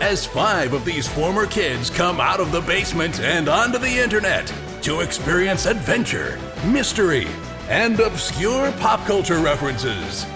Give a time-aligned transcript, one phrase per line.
[0.00, 4.52] as five of these former kids come out of the basement and onto the internet
[4.82, 7.28] to experience adventure, mystery,
[7.68, 10.26] and obscure pop culture references.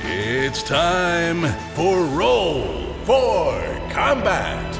[0.00, 1.42] It's time
[1.74, 3.52] for Roll for
[3.90, 4.74] Combat.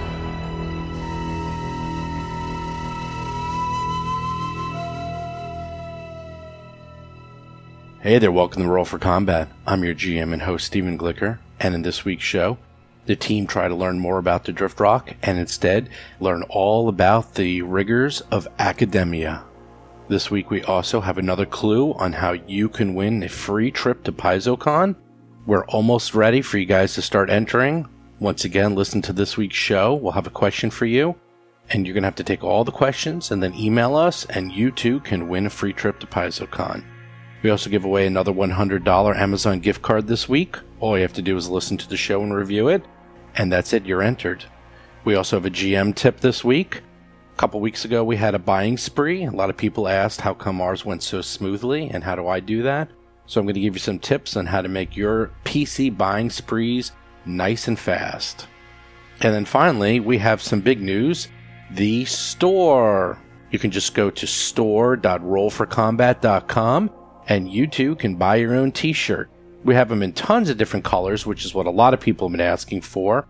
[8.01, 9.48] Hey there, welcome to Roll for Combat.
[9.66, 12.59] I'm your GM and host, Stephen Glicker, and in this week's show,
[13.07, 15.89] the team try to learn more about the Drift Rock and instead
[16.21, 19.45] learn all about the rigors of academia.
[20.09, 24.05] This week, we also have another clue on how you can win a free trip
[24.05, 24.96] to PaizoCon.
[25.46, 27.88] We're almost ready for you guys to start entering.
[28.19, 29.95] Once again, listen to this week's show.
[29.95, 31.16] We'll have a question for you,
[31.71, 34.52] and you're going to have to take all the questions and then email us, and
[34.52, 36.85] you too can win a free trip to PaizoCon.
[37.45, 40.56] We also give away another $100 Amazon gift card this week.
[40.80, 42.82] All you have to do is listen to the show and review it,
[43.34, 44.46] and that's it, you're entered.
[45.04, 46.80] We also have a GM tip this week.
[47.34, 49.26] A couple weeks ago, we had a buying spree.
[49.26, 52.40] A lot of people asked how come ours went so smoothly, and how do I
[52.40, 52.88] do that?
[53.26, 56.30] So I'm going to give you some tips on how to make your PC buying
[56.30, 56.92] sprees
[57.26, 58.46] nice and fast.
[59.20, 61.28] And then finally, we have some big news
[61.70, 63.18] the store.
[63.50, 66.91] You can just go to store.rollforcombat.com
[67.28, 69.31] and you too can buy your own t shirt.
[69.65, 72.28] We have them in tons of different colors, which is what a lot of people
[72.28, 73.27] have been asking for.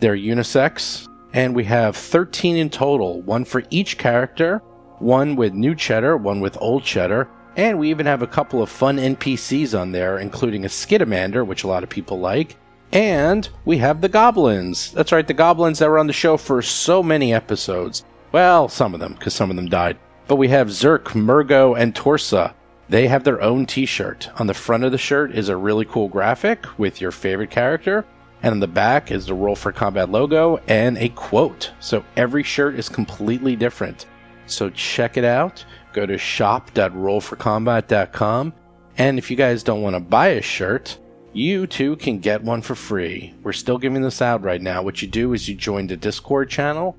[0.00, 4.58] They're unisex, and we have 13 in total one for each character,
[4.98, 8.70] one with new cheddar, one with old cheddar, and we even have a couple of
[8.70, 12.56] fun NPCs on there, including a Skittermander, which a lot of people like.
[12.92, 14.92] And we have the goblins.
[14.92, 18.04] That's right, the goblins that were on the show for so many episodes.
[18.30, 19.98] Well, some of them, because some of them died.
[20.28, 22.54] But we have Zerk, Murgo, and Torsa.
[22.88, 24.30] They have their own t shirt.
[24.38, 28.06] On the front of the shirt is a really cool graphic with your favorite character.
[28.42, 31.72] And on the back is the Roll for Combat logo and a quote.
[31.80, 34.06] So every shirt is completely different.
[34.46, 35.64] So check it out.
[35.92, 38.52] Go to shop.rollforcombat.com.
[38.96, 40.98] And if you guys don't want to buy a shirt,
[41.32, 43.34] you too can get one for free.
[43.42, 44.82] We're still giving this out right now.
[44.82, 46.96] What you do is you join the Discord channel,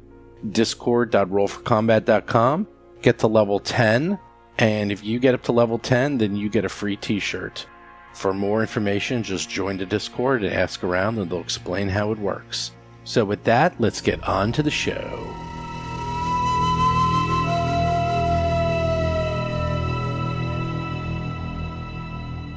[0.52, 2.68] discord.rollforcombat.com,
[3.02, 4.20] get to level 10,
[4.60, 7.66] and if you get up to level 10, then you get a free t shirt.
[8.14, 12.20] For more information, just join the Discord and ask around, and they'll explain how it
[12.20, 12.72] works.
[13.06, 15.26] So, with that, let's get on to the show.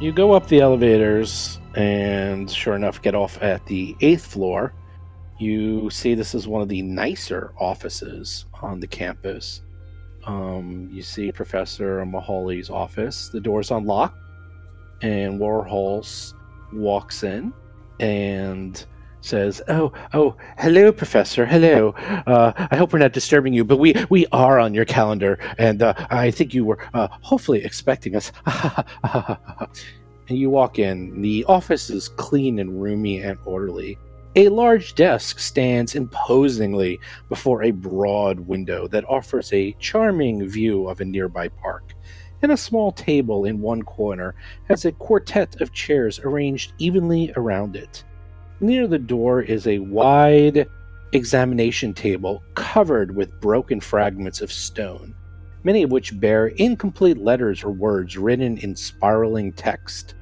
[0.00, 4.74] You go up the elevators, and sure enough, get off at the eighth floor.
[5.38, 9.62] You see this is one of the nicer offices on the campus.
[10.24, 13.28] Um, you see Professor Mahali's office.
[13.28, 14.18] The door's unlocked,
[15.02, 16.34] and Warhols
[16.72, 17.52] walks in
[18.00, 18.84] and
[19.20, 21.46] says, "Oh, oh, hello, Professor.
[21.46, 21.90] Hello.
[22.26, 25.82] Uh, I hope we're not disturbing you, but we we are on your calendar, and
[25.82, 28.32] uh, I think you were uh, hopefully expecting us."
[30.28, 31.20] and you walk in.
[31.20, 33.98] The office is clean and roomy and orderly.
[34.34, 36.98] A large desk stands imposingly
[37.28, 41.92] before a broad window that offers a charming view of a nearby park.
[42.40, 44.34] And a small table in one corner
[44.68, 48.04] has a quartet of chairs arranged evenly around it.
[48.60, 50.66] Near the door is a wide
[51.12, 55.14] examination table covered with broken fragments of stone,
[55.62, 60.14] many of which bear incomplete letters or words written in spiraling text.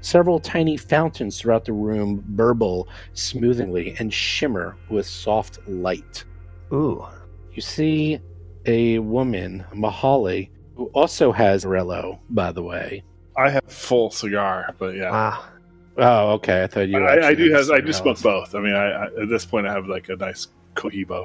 [0.00, 6.24] Several tiny fountains throughout the room burble smoothly and shimmer with soft light.
[6.72, 7.04] Ooh.
[7.52, 8.20] You see
[8.66, 13.02] a woman, Mahali, who also has Rello, by the way.
[13.36, 15.50] I have full cigar, but yeah, Ah.
[15.98, 16.62] Oh, okay.
[16.64, 17.02] I thought you.
[17.02, 18.54] I, I do had have I do smoke both.
[18.54, 21.24] I mean, I, I at this point I have like a nice Cohiba.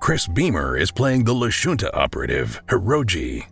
[0.00, 3.46] Chris Beamer is playing the Lashunta operative, Hiroji.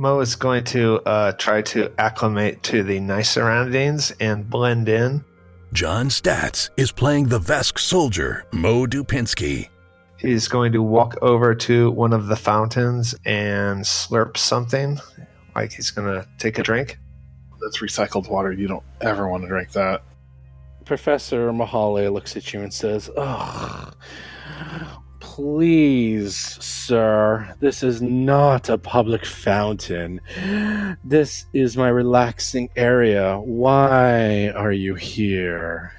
[0.00, 5.22] Mo is going to uh, try to acclimate to the nice surroundings and blend in.
[5.74, 9.68] John Statz is playing the Vesk soldier, Mo Dupinsky.
[10.16, 14.98] He's going to walk over to one of the fountains and slurp something.
[15.54, 16.98] Like he's going to take a drink.
[17.60, 18.52] That's recycled water.
[18.52, 20.02] You don't ever want to drink that.
[20.86, 23.92] Professor Mahale looks at you and says, "Oh,
[25.20, 30.20] Please, sir, this is not a public fountain.
[31.04, 33.38] This is my relaxing area.
[33.38, 35.92] Why are you here?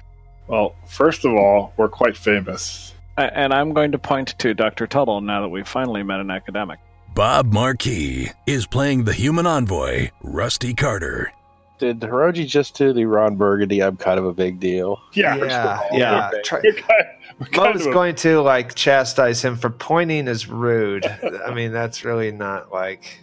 [0.48, 2.94] Well, first of all, we're quite famous.
[3.16, 4.86] And I'm going to point to Dr.
[4.86, 6.78] Tuttle now that we've finally met an academic.
[7.14, 11.32] Bob Marquis is playing the human envoy, Rusty Carter.
[11.78, 13.82] Did Hiroji just do the Ron Burgundy?
[13.82, 15.00] I'm kind of a big deal.
[15.14, 16.30] Yeah, yeah, we're- yeah.
[16.44, 19.70] Try- We're kind, we're Mo kind was of a- going to like chastise him for
[19.70, 21.06] pointing is rude.
[21.46, 23.20] I mean, that's really not like.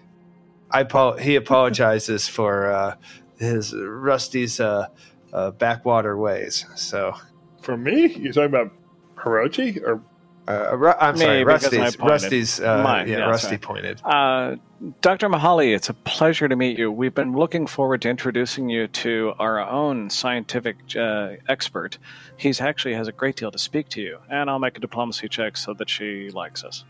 [0.72, 0.86] I
[1.20, 2.96] he apologizes for uh,
[3.38, 4.88] his Rusty's uh,
[5.34, 6.66] uh, backwater ways.
[6.76, 7.16] So
[7.62, 8.08] for me.
[8.16, 8.72] You're talking about
[9.16, 10.02] Hiroji or
[10.50, 11.96] uh, Ru- I'm Me, sorry, because I Rusty's.
[11.96, 12.12] pointed.
[12.24, 12.60] Rusty's.
[12.60, 13.58] Uh, Mine, yeah, yeah, Rusty sorry.
[13.60, 14.02] pointed.
[14.04, 14.56] Uh,
[15.02, 15.30] Dr.
[15.30, 16.92] Mahali, it's a pleasure to meet you.
[16.92, 21.98] We've been looking forward to introducing you to our own scientific uh, expert.
[22.38, 25.28] He's actually has a great deal to speak to you, and I'll make a diplomacy
[25.30, 26.84] check so that she likes us.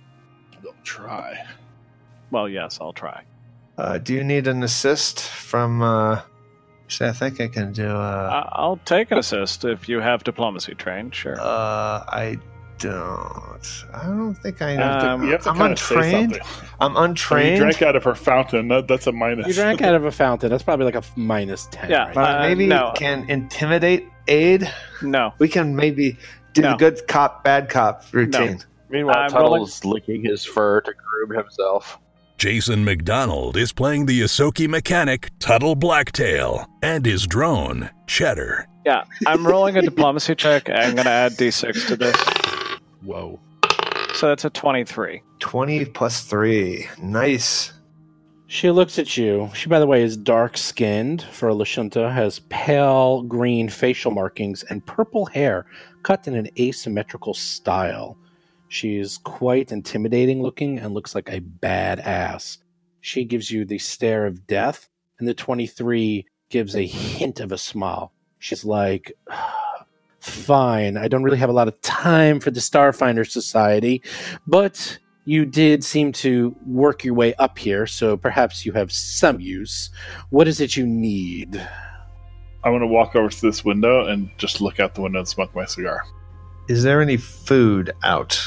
[0.63, 1.44] They'll try.
[2.31, 3.23] Well, yes, I'll try.
[3.77, 5.81] Uh, do you need an assist from?
[5.81, 6.21] Uh,
[6.89, 7.88] see, I think I can do.
[7.88, 11.15] Uh, I- I'll take an assist if you have diplomacy trained.
[11.15, 11.39] Sure.
[11.39, 12.38] uh, I
[12.79, 13.85] don't.
[13.93, 14.75] I don't think I.
[14.77, 16.39] Um, you have to I'm kind of say untrained.
[16.79, 18.67] I'm So you drank out of her fountain.
[18.69, 19.47] That, that's a minus.
[19.47, 20.49] You drank out of a fountain.
[20.49, 21.89] That's probably like a 10.
[21.89, 22.15] Yeah, right?
[22.15, 22.93] But Uh, maybe no.
[22.95, 24.71] can intimidate aid.
[25.01, 25.33] no.
[25.39, 26.17] We can maybe
[26.53, 26.71] do No.
[26.71, 28.59] the good cop, bad cop routine.
[28.89, 31.99] Meanwhile, I'm Tuttle's licking his fur to groom himself.
[32.37, 38.65] Jason McDonald is playing the Ysoki mechanic, Tuttle Blacktail, and his drone, Cheddar.
[38.85, 40.69] Yeah, I'm rolling a diplomacy check.
[40.69, 42.15] I'm going to add d6 to this.
[43.04, 43.40] Whoa.
[44.13, 45.22] So that's a 23.
[45.40, 47.72] Twenty plus three, nice.
[48.48, 49.50] She looks at you.
[49.54, 54.63] She, by the way, is dark skinned for a Lashunta, has pale green facial markings
[54.63, 55.68] and purple hair
[56.01, 58.18] cut in an asymmetrical style.
[58.68, 62.57] She's quite intimidating looking and looks like a badass.
[63.01, 67.57] She gives you the stare of death, and the 23 gives a hint of a
[67.57, 68.12] smile.
[68.40, 69.13] She's like,
[70.29, 74.01] Fine, I don't really have a lot of time for the Starfinder Society,
[74.47, 79.39] but you did seem to work your way up here, so perhaps you have some
[79.39, 79.89] use.
[80.29, 81.55] What is it you need?
[82.63, 85.27] I'm going to walk over to this window and just look out the window and
[85.27, 86.03] smoke my cigar.
[86.67, 88.41] Is there any food out,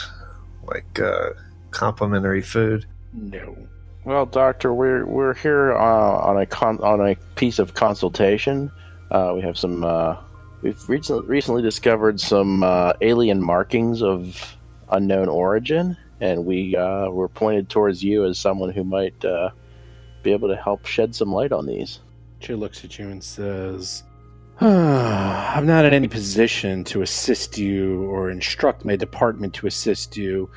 [0.65, 1.31] like uh,
[1.71, 2.87] complimentary food?
[3.13, 3.57] No.
[4.05, 8.71] Well, Doctor, we're we're here uh, on a con- on a piece of consultation.
[9.11, 9.85] Uh, we have some.
[10.63, 14.57] We've recently discovered some uh, alien markings of
[14.91, 19.51] unknown origin, and we uh, were pointed towards you as someone who might uh,
[20.23, 21.99] be able to help shed some light on these.
[22.39, 24.05] She looks at you and says,
[24.61, 30.49] I'm not in any position to assist you or instruct my department to assist you,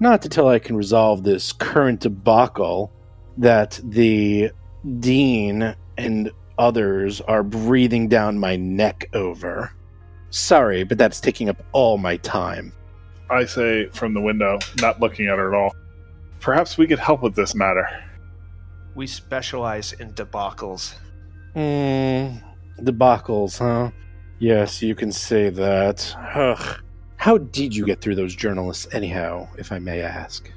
[0.00, 2.90] not until I can resolve this current debacle
[3.38, 4.50] that the
[4.98, 6.32] dean and
[6.62, 9.72] others are breathing down my neck over.
[10.30, 12.72] Sorry, but that's taking up all my time.
[13.28, 15.74] I say from the window, not looking at her at all.
[16.38, 17.88] Perhaps we could help with this matter.
[18.94, 20.94] We specialize in debacles.
[21.54, 22.36] Hmm,
[22.80, 23.90] debacles, huh?
[24.38, 26.14] Yes, you can say that.
[26.34, 26.80] Ugh.
[27.16, 30.50] How did you get through those journalists, anyhow, if I may ask?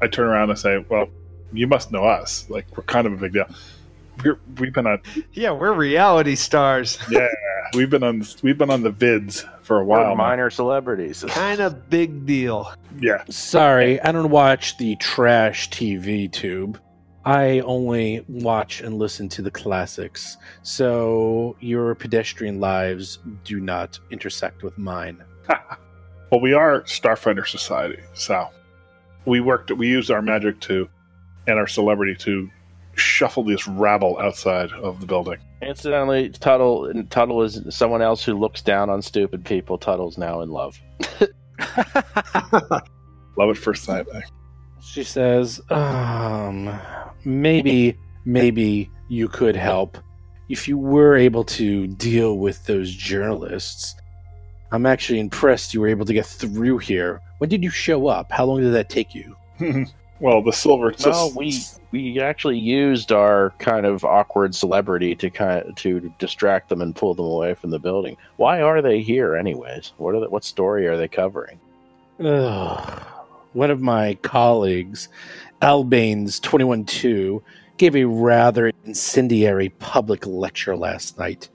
[0.00, 1.08] I turn around and say, "Well,
[1.52, 2.46] you must know us.
[2.48, 3.46] Like we're kind of a big deal.
[4.24, 5.00] We're, we've been on,
[5.32, 6.98] Yeah, we're reality stars.
[7.10, 7.28] yeah,
[7.74, 10.08] we've been on, we've been on the vids for a We're while.
[10.10, 10.14] now.
[10.14, 11.24] minor celebrities.
[11.28, 12.72] kind of big deal.
[13.00, 16.80] Yeah, Sorry, I don't watch the trash TV tube.
[17.24, 24.62] I only watch and listen to the classics, so your pedestrian lives do not intersect
[24.62, 25.22] with mine.
[26.30, 28.48] well, we are Starfinder Society, so
[29.26, 29.70] we worked.
[29.72, 30.88] We used our magic to,
[31.46, 32.48] and our celebrity to
[32.98, 35.38] shuffle this rabble outside of the building.
[35.62, 39.78] Incidentally, Tuttle Tuttle is someone else who looks down on stupid people.
[39.78, 40.80] Tuttle's now in love.
[43.36, 44.06] Love at first sight.
[44.14, 44.20] eh?
[44.80, 46.76] She says, um,
[47.24, 49.98] maybe, maybe you could help
[50.48, 53.94] if you were able to deal with those journalists.
[54.72, 57.20] I'm actually impressed you were able to get through here.
[57.38, 58.30] When did you show up?
[58.32, 59.36] How long did that take you?
[60.20, 60.92] well, the silver.
[61.04, 66.68] No, we we actually used our kind of awkward celebrity to kind of, to distract
[66.68, 68.16] them and pull them away from the building.
[68.36, 69.92] Why are they here, anyways?
[69.96, 71.60] What are the, what story are they covering?
[72.20, 73.02] Ugh.
[73.54, 75.08] One of my colleagues,
[75.62, 77.40] Albane's 21-2,
[77.78, 81.48] gave a rather incendiary public lecture last night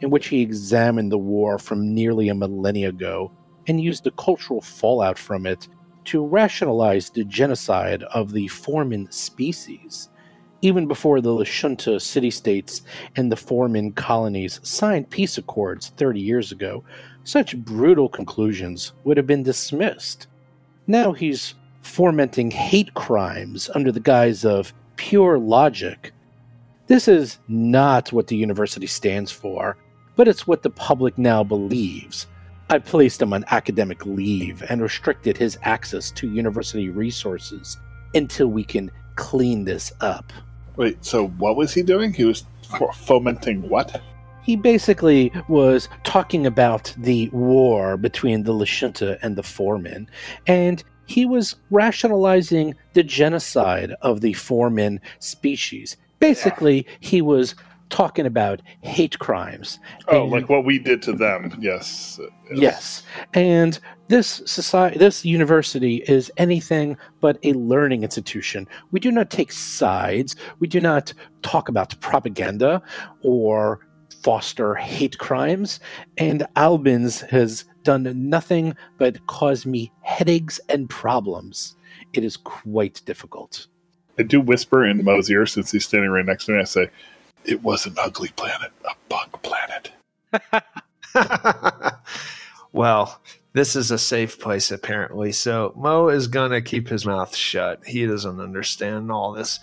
[0.00, 3.30] in which he examined the war from nearly a millennia ago
[3.66, 5.68] and used the cultural fallout from it
[6.08, 10.08] to rationalize the genocide of the Formian species.
[10.62, 12.80] Even before the Lashunta city states
[13.16, 16.82] and the Formian colonies signed peace accords 30 years ago,
[17.24, 20.28] such brutal conclusions would have been dismissed.
[20.86, 26.12] Now he's fomenting hate crimes under the guise of pure logic.
[26.86, 29.76] This is not what the university stands for,
[30.16, 32.26] but it's what the public now believes.
[32.70, 37.78] I placed him on academic leave and restricted his access to university resources
[38.14, 40.32] until we can clean this up.
[40.76, 42.12] Wait, so what was he doing?
[42.12, 44.02] He was f- fomenting what?
[44.42, 50.08] He basically was talking about the war between the Lashunta and the Foremen,
[50.46, 55.96] and he was rationalizing the genocide of the Foremen species.
[56.20, 57.54] Basically, he was
[57.90, 59.78] talking about hate crimes.
[60.08, 61.56] Oh, And- like what we did to them.
[61.60, 62.20] Yes.
[62.54, 63.02] Yes.
[63.34, 63.78] And
[64.08, 68.66] this society this university is anything but a learning institution.
[68.90, 70.36] We do not take sides.
[70.58, 72.82] We do not talk about propaganda
[73.22, 73.80] or
[74.22, 75.80] foster hate crimes.
[76.16, 81.76] And Albins has done nothing but cause me headaches and problems.
[82.12, 83.66] It is quite difficult.
[84.18, 86.58] I do whisper in Mo's ear since he's standing right next to me.
[86.58, 86.90] I say,
[87.44, 89.92] "It was an ugly planet, a bug planet."
[92.72, 93.20] well,
[93.52, 95.32] this is a safe place apparently.
[95.32, 97.84] So Mo is gonna keep his mouth shut.
[97.86, 99.60] He doesn't understand all this.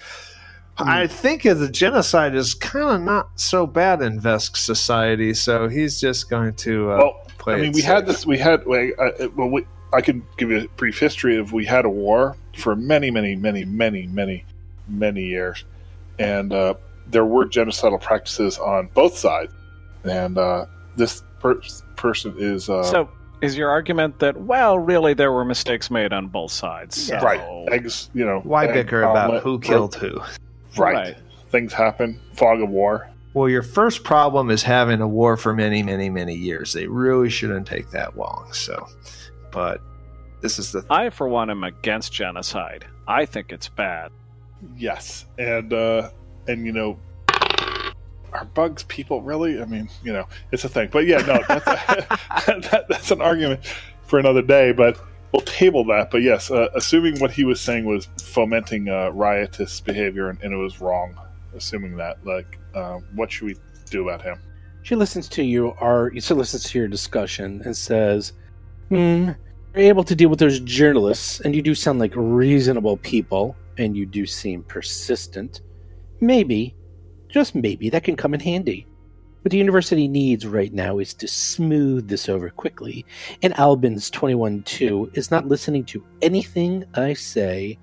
[0.77, 6.01] I think the genocide is kind of not so bad in Vesk society, so he's
[6.01, 7.55] just going to uh, well, play.
[7.55, 8.25] I mean, we had this.
[8.25, 8.65] We had.
[8.65, 11.53] Well, I, well, we, I can give you a brief history of.
[11.53, 14.43] We had a war for many, many, many, many, many,
[14.89, 15.63] many years,
[16.19, 16.73] and uh,
[17.07, 19.53] there were genocidal practices on both sides.
[20.03, 21.61] And uh, this per-
[21.95, 23.09] person is uh, So,
[23.41, 27.07] is your argument that, well, really, there were mistakes made on both sides?
[27.07, 27.41] So, right.
[27.71, 28.39] Eggs, you know.
[28.41, 30.19] Why egg bicker about omelet, who killed who?
[30.77, 30.93] Right.
[30.93, 31.17] Right.
[31.49, 32.19] Things happen.
[32.33, 33.09] Fog of war.
[33.33, 36.71] Well, your first problem is having a war for many, many, many years.
[36.71, 38.47] They really shouldn't take that long.
[38.53, 38.87] So,
[39.51, 39.81] but
[40.41, 42.85] this is the I, for one, am against genocide.
[43.07, 44.11] I think it's bad.
[44.77, 46.11] Yes, and uh,
[46.47, 46.97] and you know,
[48.33, 49.61] are bugs people really?
[49.61, 50.89] I mean, you know, it's a thing.
[50.91, 53.65] But yeah, no, that's a, that, that's an argument
[54.03, 54.71] for another day.
[54.71, 54.99] But
[55.31, 56.11] we'll table that.
[56.11, 60.53] But yes, uh, assuming what he was saying was fomenting uh, riotous behavior and, and
[60.53, 61.15] it was wrong,
[61.55, 63.55] assuming that, like, uh, what should we
[63.89, 64.39] do about him?
[64.83, 68.33] She listens to you, or she listens to your discussion, and says,
[68.89, 69.31] "Hmm,
[69.73, 73.97] you're able to deal with those journalists, and you do sound like reasonable people, and
[73.97, 75.61] you do seem persistent.
[76.19, 76.75] Maybe,
[77.29, 78.87] just maybe, that can come in handy.
[79.41, 83.05] What the university needs right now is to smooth this over quickly,
[83.43, 87.77] and Albin's 21-2 is not listening to anything I say.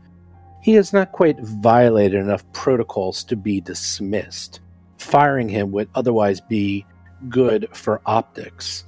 [0.60, 4.60] He has not quite violated enough protocols to be dismissed.
[4.98, 6.84] Firing him would otherwise be
[7.28, 8.84] good for optics.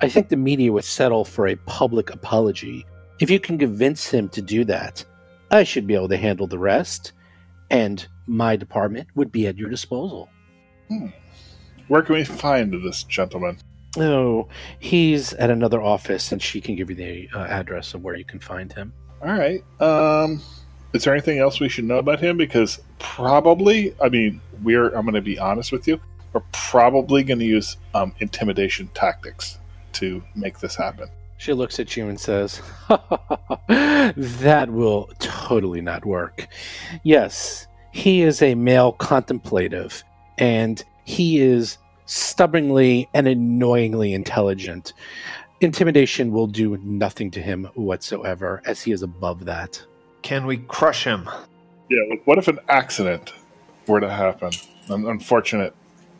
[0.00, 2.84] I think the media would settle for a public apology.
[3.20, 5.04] If you can convince him to do that,
[5.50, 7.12] I should be able to handle the rest,
[7.70, 10.28] and my department would be at your disposal.
[11.88, 13.58] Where can we find this gentleman?
[13.98, 18.16] Oh, he's at another office, and she can give you the uh, address of where
[18.16, 18.92] you can find him.
[19.22, 19.64] All right.
[19.80, 20.42] Um,
[20.92, 22.36] is there anything else we should know about him?
[22.36, 24.88] Because probably, I mean, we're.
[24.88, 25.98] I'm going to be honest with you.
[26.32, 29.58] We're probably going to use um, intimidation tactics
[29.94, 31.08] to make this happen.
[31.38, 32.62] She looks at you and says,
[33.68, 36.48] That will totally not work.
[37.02, 40.02] Yes, he is a male contemplative,
[40.38, 44.92] and he is stubbornly and annoyingly intelligent.
[45.60, 49.82] Intimidation will do nothing to him whatsoever, as he is above that.
[50.22, 51.28] can we crush him?
[51.88, 52.02] Yeah.
[52.10, 53.32] Like, what if an accident
[53.86, 54.50] were to happen?
[54.88, 55.74] An unfortunate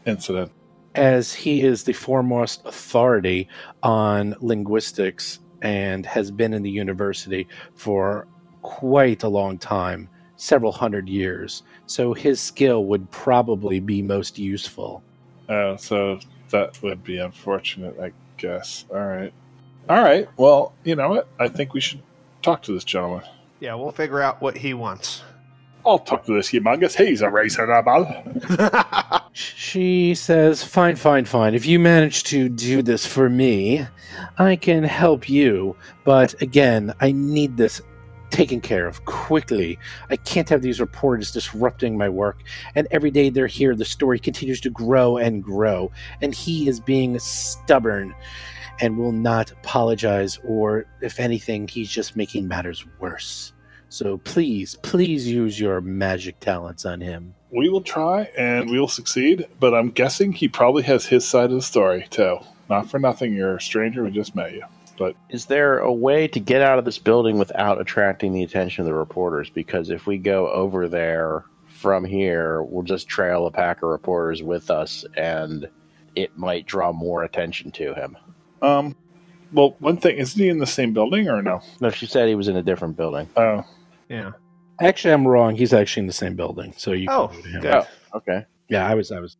[0.06, 0.52] incident.
[0.96, 3.48] As he is the foremost authority
[3.82, 8.26] on linguistics and has been in the university for
[8.62, 11.62] quite a long time, several hundred years.
[11.86, 15.02] So his skill would probably be most useful.
[15.48, 16.18] Uh, so
[16.50, 18.86] that would be unfortunate, I guess.
[18.90, 19.32] All right.
[19.88, 20.28] All right.
[20.36, 21.28] Well, you know what?
[21.38, 22.02] I think we should
[22.42, 23.22] talk to this gentleman.
[23.60, 25.22] Yeah, we'll figure out what he wants.
[25.84, 26.96] I'll talk to this humongous.
[26.96, 28.06] He's a reasonable.
[29.38, 31.54] She says, Fine, fine, fine.
[31.54, 33.86] If you manage to do this for me,
[34.38, 35.76] I can help you.
[36.04, 37.82] But again, I need this
[38.30, 39.78] taken care of quickly.
[40.08, 42.44] I can't have these reporters disrupting my work.
[42.74, 45.92] And every day they're here, the story continues to grow and grow.
[46.22, 48.14] And he is being stubborn.
[48.80, 53.52] and will not apologize, or if anything, he's just making matters worse.
[53.88, 57.34] So please, please use your magic talents on him.
[57.56, 61.46] We will try and we will succeed, but I'm guessing he probably has his side
[61.46, 62.38] of the story too.
[62.68, 64.64] Not for nothing, you're a stranger We just met you.
[64.98, 68.82] But Is there a way to get out of this building without attracting the attention
[68.82, 69.48] of the reporters?
[69.48, 74.42] Because if we go over there from here, we'll just trail a pack of reporters
[74.42, 75.66] with us, and
[76.14, 78.18] it might draw more attention to him.
[78.60, 78.94] um,
[79.52, 81.60] well, one thing isn't he in the same building or no?
[81.80, 83.28] No, she said he was in a different building.
[83.36, 83.64] Oh,
[84.10, 84.32] Yeah.
[84.80, 85.56] Actually, I'm wrong.
[85.56, 87.08] He's actually in the same building, so you.
[87.10, 87.60] Oh, can go to him.
[87.62, 87.74] good.
[87.74, 88.44] Oh, okay.
[88.68, 89.10] Yeah, I was.
[89.12, 89.36] I was.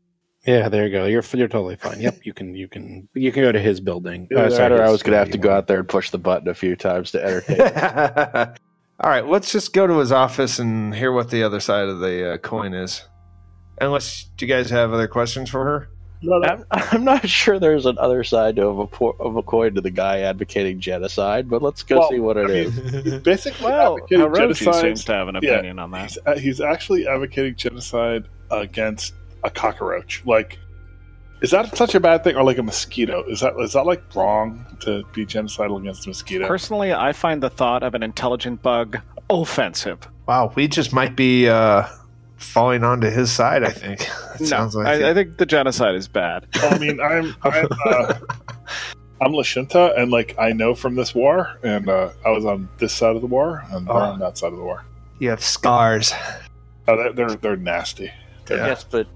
[0.47, 1.07] Yeah, there you go.
[1.07, 2.01] You're you're totally fine.
[2.01, 4.29] Yep, you can you can you can go to his building.
[4.31, 6.11] Either Uh, sorry, or I was going to have to go out there and push
[6.11, 7.61] the button a few times to entertain.
[9.01, 11.99] All right, let's just go to his office and hear what the other side of
[11.99, 13.03] the uh, coin is.
[13.79, 15.89] Unless, do you guys have other questions for her?
[16.23, 16.49] No, no.
[16.49, 19.81] I'm, I'm not sure there's an other side of a, po- of a coin to
[19.81, 23.05] the guy advocating genocide, but let's go Well, see what it I mean, is.
[23.05, 24.81] He's basically Well, advocating genocide.
[24.83, 25.51] seems to have an Yeah.
[25.53, 26.03] opinion on that.
[26.11, 30.23] He's, uh, he's actually advocating genocide against a cockroach.
[30.27, 30.59] Like,
[31.43, 33.23] is that such a bad thing, or like a mosquito?
[33.29, 36.47] Is that is that like wrong to be genocidal against a mosquito?
[36.49, 39.99] Personally, I find the thought of an intelligent bug offensive.
[40.27, 41.87] Wow, we just might be uh,
[42.37, 44.01] falling onto his side, I think.
[44.37, 45.03] It No, sounds like I, it.
[45.05, 46.47] I think the genocide is bad.
[46.57, 48.15] I mean, I'm I'm uh,
[49.23, 52.93] I'm Lashunta, and like I know from this war, and uh, I was on this
[52.93, 53.99] side of the war, and they're Oh.
[54.01, 54.85] on that side of the war.
[55.19, 56.13] you have scars.
[56.87, 58.11] Oh, they're they're, they're nasty.
[58.45, 58.67] They're Yeah.
[58.67, 59.07] Yes, but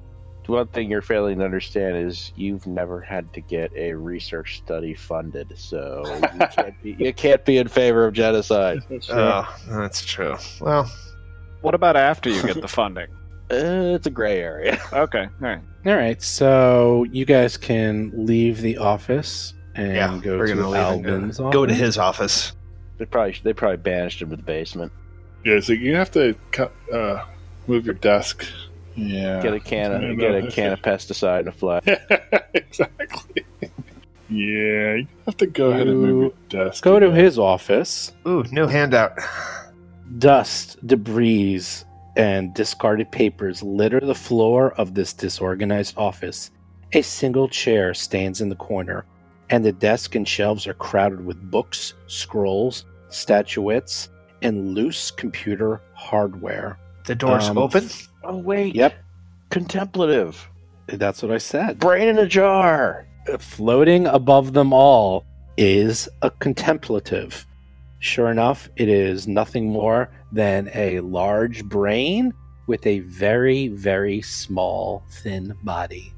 [0.46, 4.94] one thing you're failing to understand is you've never had to get a research study
[4.94, 8.78] funded, so you can't be, you can't be in favor of genocide.
[9.10, 10.34] Oh, that's true.
[10.60, 10.90] Well,
[11.62, 13.08] What about after you get the funding?
[13.50, 14.80] Uh, it's a gray area.
[14.92, 15.60] Okay, all right.
[15.86, 20.68] All right, so you guys can leave the office and yeah, go we're to gonna
[20.68, 21.54] leave and Albin's go, office.
[21.54, 22.52] go to his office.
[22.98, 24.92] They probably they probably banished him to the basement.
[25.44, 27.24] Yeah, so you have to cut, uh,
[27.66, 28.44] move your desk.
[28.94, 31.80] Yeah, Get a can of Yeah, get a no, can of pesticide and a fly.
[32.54, 33.44] exactly.
[34.28, 36.84] Yeah, you have to go ahead and move your desk.
[36.84, 38.12] Go to his office.
[38.28, 39.12] Ooh, no handout.
[40.18, 41.62] Dust, debris,
[42.16, 46.50] and discarded papers litter the floor of this disorganized office.
[46.92, 49.04] A single chair stands in the corner,
[49.50, 54.08] and the desk and shelves are crowded with books, scrolls, statuettes,
[54.42, 56.78] and loose computer hardware.
[57.06, 57.88] The door's Um, open.
[58.24, 58.94] Oh wait, Yep,
[59.50, 60.48] contemplative.
[60.86, 61.78] that's what I said.
[61.78, 63.06] Brain in a jar.
[63.38, 65.24] Floating above them all
[65.56, 67.46] is a contemplative.
[68.00, 72.32] Sure enough, it is nothing more than a large brain
[72.66, 76.12] with a very, very small, thin body.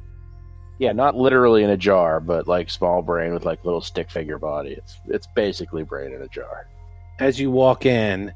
[0.79, 4.38] Yeah, not literally in a jar, but like small brain with like little stick figure
[4.38, 4.73] body.
[4.73, 6.66] It's it's basically brain in a jar.
[7.21, 8.33] As you walk in,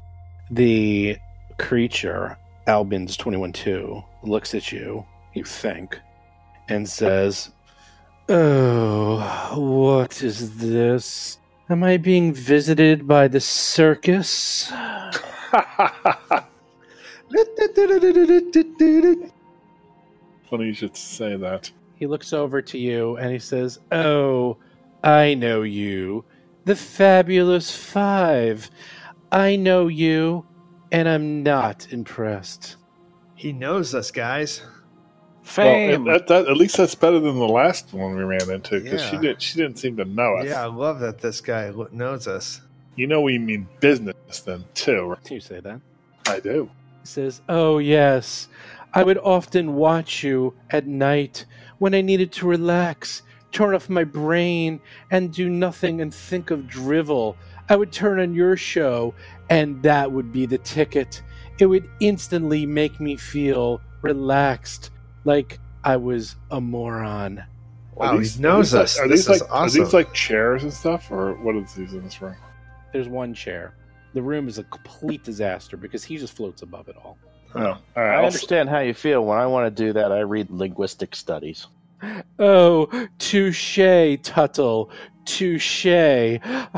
[0.51, 1.17] the
[1.57, 5.99] creature, Albin's 21 2, looks at you, you think,
[6.69, 7.51] and says,
[8.29, 11.37] Oh, what is this?
[11.69, 14.67] Am I being visited by the circus?
[20.49, 21.69] Funny you should say that.
[21.95, 24.55] He looks over to you and he says, Oh,
[25.03, 26.23] I know you.
[26.63, 28.71] The Fabulous Five.
[29.29, 30.45] I know you,
[30.91, 32.77] and I'm not impressed.
[33.35, 34.61] He knows us, guys.
[35.47, 36.03] Fame.
[36.05, 39.01] Well, that, that, at least that's better than the last one we ran into because
[39.03, 39.21] she Yeah.
[39.21, 40.45] did she didn't seem to know us.
[40.45, 42.61] Yeah, I love that this guy knows us.
[42.95, 45.01] You know we mean business then too.
[45.09, 45.23] right?
[45.23, 45.79] Can you say that?
[46.27, 46.69] I do.
[47.01, 48.47] He says, Oh, yes.
[48.93, 51.45] I would often watch you at night
[51.77, 54.79] when I needed to relax, turn off my brain,
[55.11, 57.35] and do nothing and think of drivel.
[57.69, 59.13] I would turn on your show,
[59.49, 61.21] and that would be the ticket.
[61.59, 64.89] It would instantly make me feel relaxed,
[65.27, 67.43] like I was a moron.
[67.93, 68.97] Wow, Are he knows are us.
[68.97, 69.81] Like, are This these is like awesome.
[69.81, 72.35] are these like chairs and stuff, or what is these in this room?
[72.93, 73.75] There's one chair.
[74.13, 77.17] The room is a complete disaster because he just floats above it all.
[77.55, 78.19] Oh, all right.
[78.19, 79.23] I understand how you feel.
[79.25, 81.67] When I want to do that, I read linguistic studies.
[82.39, 82.87] Oh,
[83.17, 84.91] touche, Tuttle,
[85.25, 85.85] touche.
[86.43, 86.69] Ha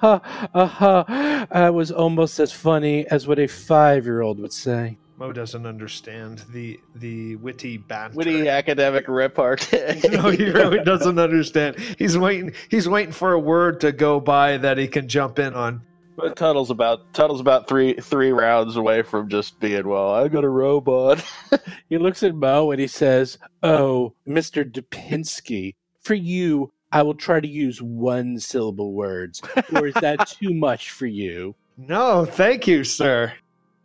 [0.00, 1.46] ha ha.
[1.52, 4.98] That was almost as funny as what a five-year-old would say.
[5.24, 8.14] Mo doesn't understand the the witty banter.
[8.14, 10.06] Witty academic repartee.
[10.10, 11.78] no, he really doesn't understand.
[11.96, 12.52] He's waiting.
[12.68, 15.80] He's waiting for a word to go by that he can jump in on.
[16.14, 20.10] But Tuttle's about Tuttle's about three three rounds away from just being well.
[20.10, 21.24] I got a robot.
[21.88, 27.40] He looks at Mo and he says, "Oh, Mister Dupinsky, for you, I will try
[27.40, 29.40] to use one syllable words.
[29.74, 31.54] Or is that too much for you?
[31.76, 33.32] No, thank you, sir.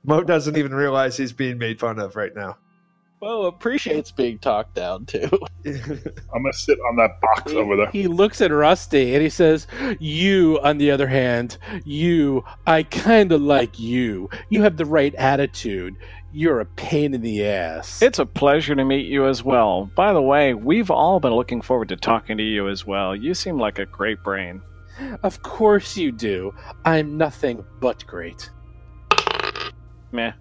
[0.04, 2.58] Mo doesn't even realize he's being made fun of right now.
[3.22, 5.30] Well, appreciates being talked down too.
[5.66, 7.92] I'm gonna sit on that box over there.
[7.92, 9.68] He looks at Rusty and he says,
[10.00, 14.30] You, on the other hand, you, I kind of like you.
[14.50, 15.98] You have the right attitude.
[16.32, 18.02] You're a pain in the ass.
[18.02, 19.92] It's a pleasure to meet you as well.
[19.96, 23.16] By the way, we've all been looking forward to talking to you as well.
[23.16, 24.62] You seem like a great brain.
[25.24, 26.54] of course you do.
[26.86, 28.50] I'm nothing but great.
[30.12, 30.34] Meh.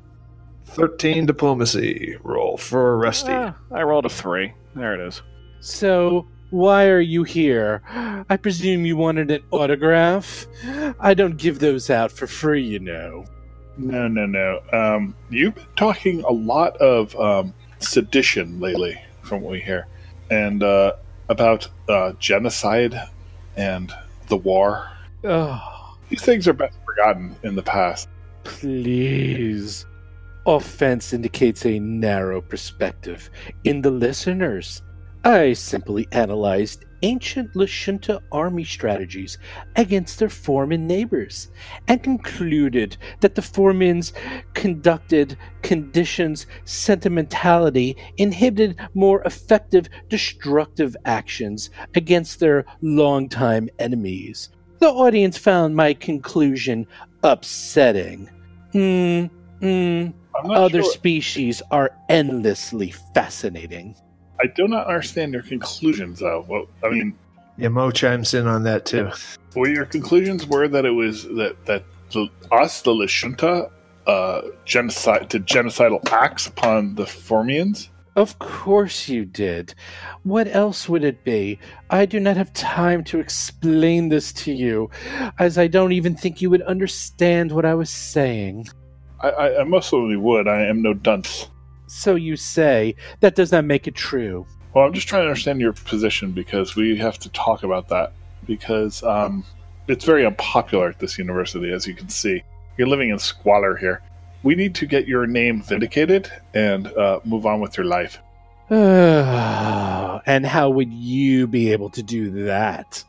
[0.66, 3.32] 13 diplomacy roll for Rusty.
[3.32, 4.52] Ah, I rolled a three.
[4.74, 5.22] There it is.
[5.60, 7.82] So, why are you here?
[8.28, 10.46] I presume you wanted an autograph?
[11.00, 13.24] I don't give those out for free, you know.
[13.76, 14.60] No, no, no.
[14.72, 19.86] Um, you've been talking a lot of um, sedition lately, from what we hear,
[20.30, 20.92] and uh,
[21.28, 23.00] about uh, genocide
[23.56, 23.92] and
[24.28, 24.90] the war.
[25.24, 28.08] Oh, These things are best forgotten in the past.
[28.48, 29.84] Please.
[30.46, 33.28] Offense indicates a narrow perspective
[33.64, 34.82] in the listeners.
[35.22, 39.36] I simply analyzed ancient Lashunta army strategies
[39.76, 41.48] against their Formian neighbors
[41.88, 44.12] and concluded that the Formians
[44.54, 54.48] conducted conditions sentimentality inhibited more effective destructive actions against their longtime enemies.
[54.78, 56.86] The audience found my conclusion
[57.22, 58.30] upsetting.
[58.72, 59.24] Hmm,
[59.60, 60.06] hmm.
[60.50, 60.92] Other sure.
[60.92, 63.96] species are endlessly fascinating.
[64.40, 66.44] I do not understand your conclusions, though.
[66.48, 67.18] Well, I mean,
[67.56, 69.10] Yeah, Mo chimes in on that too.
[69.56, 73.70] well, your conclusions were that it was that that the, us, the Lashunta,
[74.06, 77.88] uh, genocide did genocidal acts upon the Formians.
[78.18, 79.76] Of course you did.
[80.24, 81.60] What else would it be?
[81.88, 84.90] I do not have time to explain this to you,
[85.38, 88.66] as I don't even think you would understand what I was saying.
[89.20, 90.48] I, I, I most certainly would.
[90.48, 91.48] I am no dunce.
[91.86, 94.44] So you say, that does not make it true.
[94.74, 98.14] Well, I'm just trying to understand your position because we have to talk about that
[98.48, 99.44] because um,
[99.86, 102.42] it's very unpopular at this university, as you can see.
[102.78, 104.02] You're living in squalor here.
[104.42, 108.18] We need to get your name vindicated and uh, move on with your life.
[108.70, 113.02] and how would you be able to do that?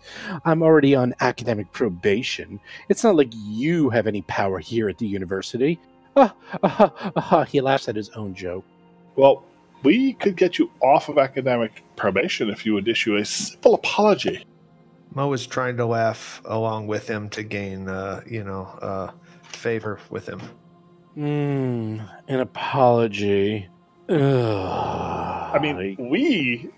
[0.46, 2.60] I'm already on academic probation.
[2.88, 5.80] It's not like you have any power here at the university.
[6.16, 8.64] Ah, ah, ah, he laughs at his own joke.
[9.16, 9.44] Well,
[9.84, 14.46] we could get you off of academic probation if you would issue a simple apology.
[15.14, 19.12] Mo is trying to laugh along with him to gain, uh, you know, uh,
[19.44, 20.42] favor with him.
[21.20, 23.68] Hmm, an apology.
[24.08, 24.18] Ugh.
[24.18, 26.70] I mean, we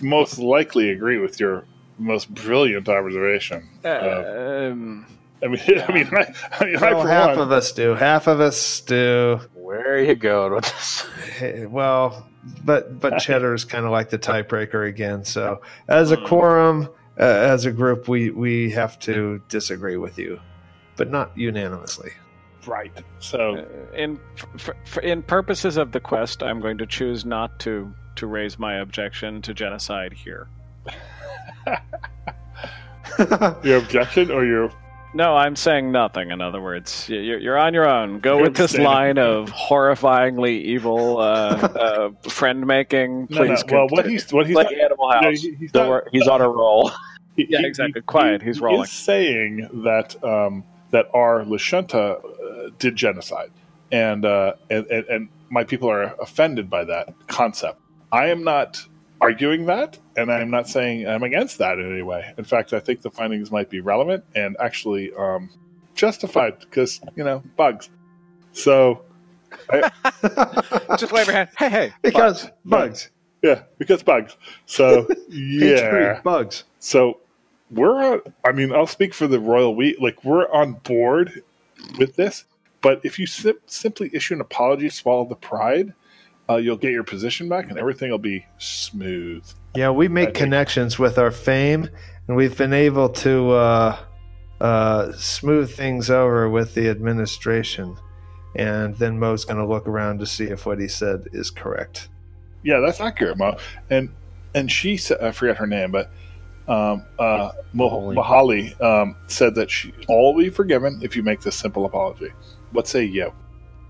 [0.00, 1.64] most likely agree with your
[1.98, 3.68] most brilliant observation.
[3.84, 5.04] Uh, Um,
[5.42, 7.94] I mean, I mean, I, I mean, I Well, for half one, of us do.
[7.94, 9.40] Half of us do.
[9.54, 11.04] Where are you going with this?
[11.36, 12.24] Hey, Well,
[12.64, 15.24] but but Cheddar is kind of like the tiebreaker again.
[15.24, 20.38] So as a quorum, uh, as a group, we we have to disagree with you,
[20.94, 22.12] but not unanimously.
[22.68, 22.92] Right.
[23.18, 24.20] So, Uh, in
[24.56, 28.58] for, for, in purposes of the quest, I'm going to choose not to to raise
[28.58, 30.48] my objection to genocide here.
[33.62, 34.70] your objection or your
[35.14, 36.30] No, I'm saying nothing.
[36.30, 38.20] In other words, you're, you're on your own.
[38.20, 43.26] Go with this line of horrifyingly evil uh, uh, friend making.
[43.30, 43.46] no, no.
[43.54, 45.40] Please, Well, what he's what he's like not, Animal no, House.
[45.40, 46.90] he- he's Don't not- he's on a roll.
[47.36, 48.00] he- Yeah, exactly.
[48.00, 48.80] he- Quiet, he- he's he rolling.
[48.82, 53.50] He's saying that um, that our Lashunta uh, did genocide,
[53.92, 57.80] and, uh, and and and my people are offended by that concept.
[58.12, 58.84] I am not
[59.20, 62.32] arguing that, and I am not saying I'm against that in any way.
[62.38, 65.50] In fact, I think the findings might be relevant and actually um,
[65.94, 67.90] justified because you know bugs.
[68.52, 69.02] So
[69.70, 69.90] I,
[70.98, 71.50] Just wave your hand.
[71.58, 71.92] Hey, hey.
[72.02, 73.10] because bugs.
[73.42, 74.36] yeah, because bugs.
[74.66, 76.20] So yeah.
[76.22, 76.64] bugs.
[76.78, 77.20] So
[77.70, 81.42] we're on, I mean, I'll speak for the Royal We like we're on board
[81.98, 82.44] with this,
[82.80, 85.92] but if you sim- simply issue an apology, swallow the pride,
[86.48, 89.44] uh, you'll get your position back and everything will be smooth.
[89.74, 91.88] Yeah, we make connections with our fame,
[92.26, 93.98] and we've been able to uh,
[94.60, 97.96] uh, smooth things over with the administration.
[98.56, 102.08] And then Mo's going to look around to see if what he said is correct.
[102.62, 103.56] Yeah, that's accurate, Mo.
[103.90, 104.10] And
[104.54, 106.10] and she said I forget her name, but
[106.68, 108.14] um, uh, Mahali.
[108.14, 112.30] Mahali um, said that she all will be forgiven if you make this simple apology.
[112.72, 113.32] What say you?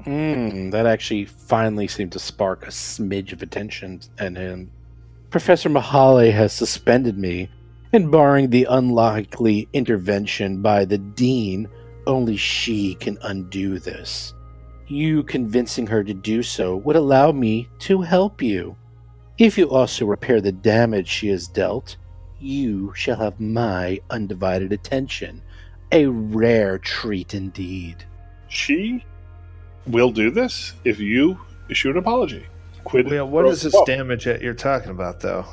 [0.04, 4.70] Hmm, that actually finally seemed to spark a smidge of attention in him.
[5.30, 7.50] Professor Mahale has suspended me
[7.92, 11.68] And barring the unlikely intervention by the Dean,
[12.06, 14.34] only she can undo this.
[14.88, 18.76] You convincing her to do so would allow me to help you.
[19.38, 21.96] If you also repair the damage she has dealt,
[22.40, 25.42] you shall have my undivided attention.
[25.92, 28.04] A rare treat indeed.
[28.48, 29.04] She
[29.86, 32.46] will do this if you issue an apology.
[32.84, 35.44] Quid Well, what pro is this damage that you're talking about, though?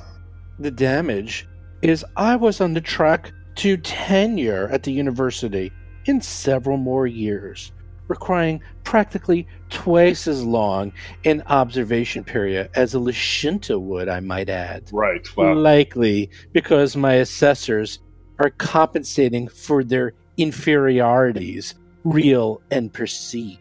[0.59, 1.47] The damage
[1.81, 5.71] is I was on the track to tenure at the university
[6.05, 7.71] in several more years,
[8.07, 10.91] requiring practically twice as long
[11.23, 14.89] an observation period as a Lashunta would, I might add.
[14.91, 15.27] Right.
[15.35, 17.99] Well, Likely because my assessors
[18.39, 23.59] are compensating for their inferiorities, real and perceived.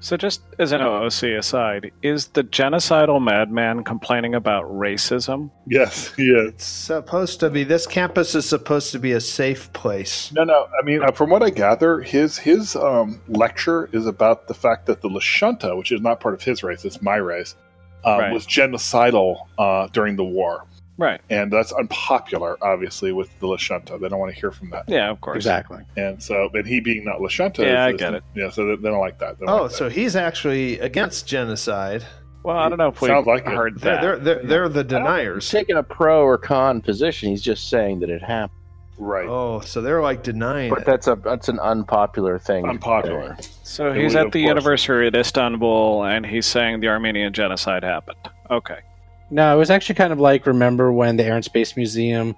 [0.00, 5.50] So, just as an OOC aside, is the genocidal madman complaining about racism?
[5.66, 6.44] yes, yes.
[6.48, 7.64] It's supposed to be.
[7.64, 10.30] This campus is supposed to be a safe place.
[10.32, 10.68] No, no.
[10.80, 14.86] I mean, uh, from what I gather, his his um, lecture is about the fact
[14.86, 17.56] that the Lashunta, which is not part of his race, it's my race,
[18.06, 18.32] uh, Right.
[18.32, 20.64] was genocidal uh, during the war,
[20.98, 21.20] Right.
[21.30, 24.00] and that's unpopular, obviously, with the Lashunta.
[24.00, 25.36] They don't want to hear from that, Yeah, of course.
[25.36, 25.84] Exactly.
[25.96, 28.24] and so, and he being not Lashunta, Yeah, I is- get it.
[28.34, 29.38] Yeah, so they, they don't like that.
[29.38, 29.76] They don't Oh, like that.
[29.76, 32.04] so he's actually against genocide.
[32.42, 33.52] Well, I don't know if we Sounds like it.
[33.52, 34.24] heard They're that.
[34.24, 35.50] they're they're, they're the He's deniers.
[35.50, 37.30] taking a pro or con position.
[37.30, 38.58] He's just saying that it happened.
[38.96, 40.86] right, Oh, so they're like denying But it.
[40.86, 42.66] that's a that's an unpopular thing.
[42.68, 43.36] unpopular.
[43.62, 44.50] So he's at the course.
[44.50, 48.18] anniversary at Istanbul, and he's saying the Armenian genocide happened.
[48.50, 48.78] Okay.
[49.30, 52.34] No, it was actually kind of like remember when the Air and Space Museum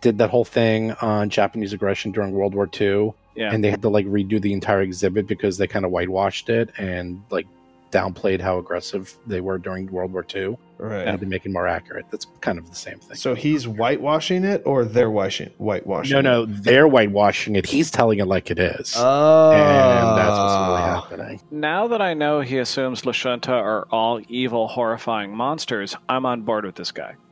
[0.00, 3.52] did that whole thing on Japanese aggression during World War II, Yeah.
[3.54, 6.70] and they had to like redo the entire exhibit because they kind of whitewashed it
[6.78, 7.46] and like
[7.92, 11.06] downplayed how aggressive they were during World War II right.
[11.06, 12.06] and to make it more accurate.
[12.10, 13.16] That's kind of the same thing.
[13.16, 16.12] So he's whitewashing it, or they're washing whitewashing.
[16.12, 16.22] no, it?
[16.22, 17.66] no, they're whitewashing it.
[17.66, 21.40] He's telling it like it is, Oh, and that's what's really happening.
[21.50, 26.64] Now that I know he assumes Lashunta are all evil, horrifying monsters, I'm on board
[26.64, 27.14] with this guy.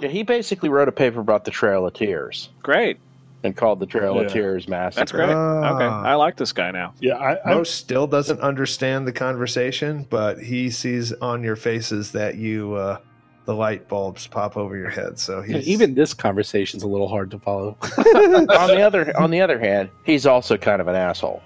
[0.00, 2.98] Yeah, he basically wrote a paper about the Trail of Tears Great.
[3.44, 4.22] And called the Trail Yeah.
[4.22, 5.00] of Tears massacre.
[5.00, 5.28] That's great.
[5.30, 5.74] Ah.
[5.76, 5.84] Okay.
[5.84, 6.92] I like this guy now.
[7.00, 12.12] Yeah, I, I Mo still doesn't understand the conversation, but he sees on your faces
[12.12, 12.98] that you uh,
[13.44, 15.18] the light bulbs pop over your head.
[15.18, 17.76] So he's Even this conversation's a little hard to follow.
[17.82, 21.42] on the other on the other hand, he's also kind of an asshole.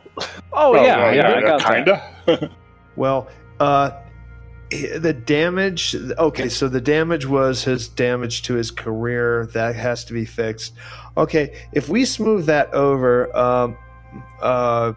[0.52, 2.26] Oh, well, yeah, well, yeah, I got that.
[2.26, 2.50] kinda.
[2.96, 3.28] well.
[3.60, 3.90] Uh,
[4.70, 5.94] the damage.
[5.94, 9.46] Okay, so the damage was his damage to his career.
[9.52, 10.72] That has to be fixed.
[11.16, 13.76] Okay, if we smooth that over, um,
[14.40, 14.92] uh,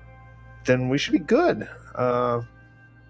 [0.65, 1.67] then we should be good.
[1.93, 2.41] Uh,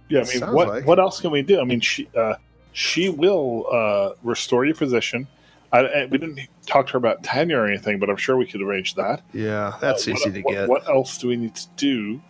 [0.10, 0.86] Yeah, I mean, what like.
[0.86, 1.60] what else can we do?
[1.60, 2.36] I mean, she uh,
[2.74, 5.28] she will uh, restore your position.
[5.72, 8.46] I, I- we didn't talk to her about tenure or anything, but I'm sure we
[8.46, 9.22] could arrange that.
[9.34, 10.70] yeah, that's Uh, easy what, to what- get.
[10.70, 12.22] What else do we need to do?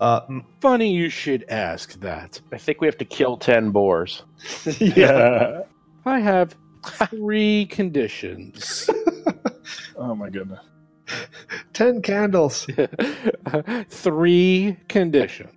[0.00, 0.20] Uh,
[0.60, 2.40] Funny you should ask that.
[2.52, 4.22] I think we have to kill ten boars.
[4.80, 5.62] Yeah.
[6.06, 6.54] I have
[7.10, 8.88] three conditions.
[9.98, 10.60] oh my goodness.
[11.72, 12.66] Ten candles.
[13.88, 15.50] three conditions.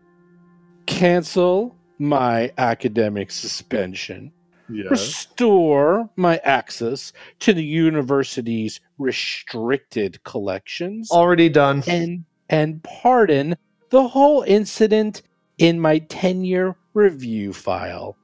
[0.85, 4.31] Cancel my academic suspension.
[4.69, 4.89] Yeah.
[4.89, 11.11] Restore my access to the university's restricted collections.
[11.11, 11.83] Already done.
[11.87, 13.55] and and pardon
[13.89, 15.21] the whole incident
[15.57, 18.17] in my tenure review file.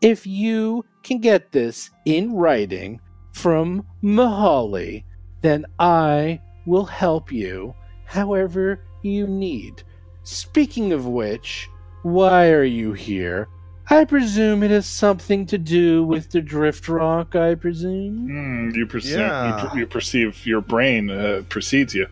[0.00, 3.00] If you can get this in writing
[3.32, 5.04] from Mahali,
[5.42, 7.74] then I will help you
[8.04, 9.82] however you need.
[10.22, 11.68] Speaking of which,
[12.02, 13.48] why are you here?
[13.88, 18.28] I presume it has something to do with the drift rock, I presume.
[18.28, 19.62] Mm, you perceive Yeah.
[19.64, 22.06] you, per- you perceive your brain uh, precedes you.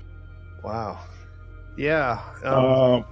[0.65, 0.99] Wow.
[1.77, 2.21] Yeah.
[2.45, 3.03] Um, Uh,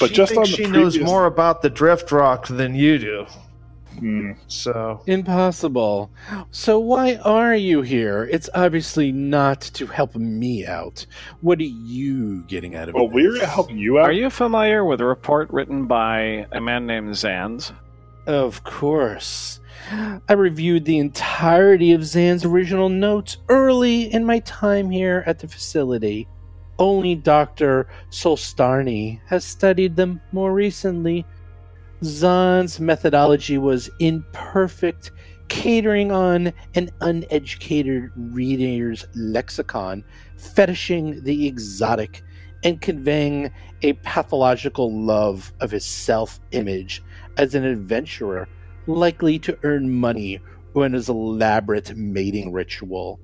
[0.00, 2.98] but she just thinks on the she knows more about the drift rock than you
[2.98, 3.26] do.
[3.98, 4.32] Hmm.
[4.46, 6.10] So Impossible.
[6.50, 8.28] So why are you here?
[8.30, 11.06] It's obviously not to help me out.
[11.40, 13.06] What are you getting out of Well, it?
[13.06, 14.08] Well, we're gonna help you out.
[14.08, 17.72] Are you familiar with a report written by a man named Zanz?
[18.26, 19.60] Of course.
[20.28, 25.46] I reviewed the entirety of Zan's original notes early in my time here at the
[25.46, 26.26] facility.
[26.78, 27.88] Only Dr.
[28.10, 31.24] Solstarny has studied them more recently.
[32.04, 35.12] Zan's methodology was imperfect,
[35.48, 40.04] catering on an uneducated reader's lexicon,
[40.36, 42.22] fetishing the exotic,
[42.64, 43.50] and conveying
[43.82, 47.02] a pathological love of his self image
[47.38, 48.48] as an adventurer
[48.86, 50.40] likely to earn money
[50.74, 53.18] in his elaborate mating ritual.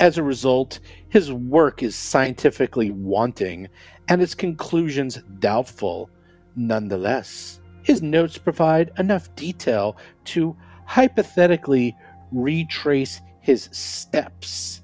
[0.00, 3.68] As a result, his work is scientifically wanting
[4.08, 6.10] and its conclusions doubtful.
[6.56, 11.96] Nonetheless, his notes provide enough detail to hypothetically
[12.30, 14.82] retrace his steps.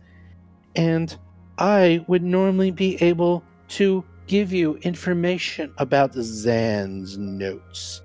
[0.74, 1.14] And
[1.58, 3.44] I would normally be able
[3.76, 8.00] to give you information about Zan's notes.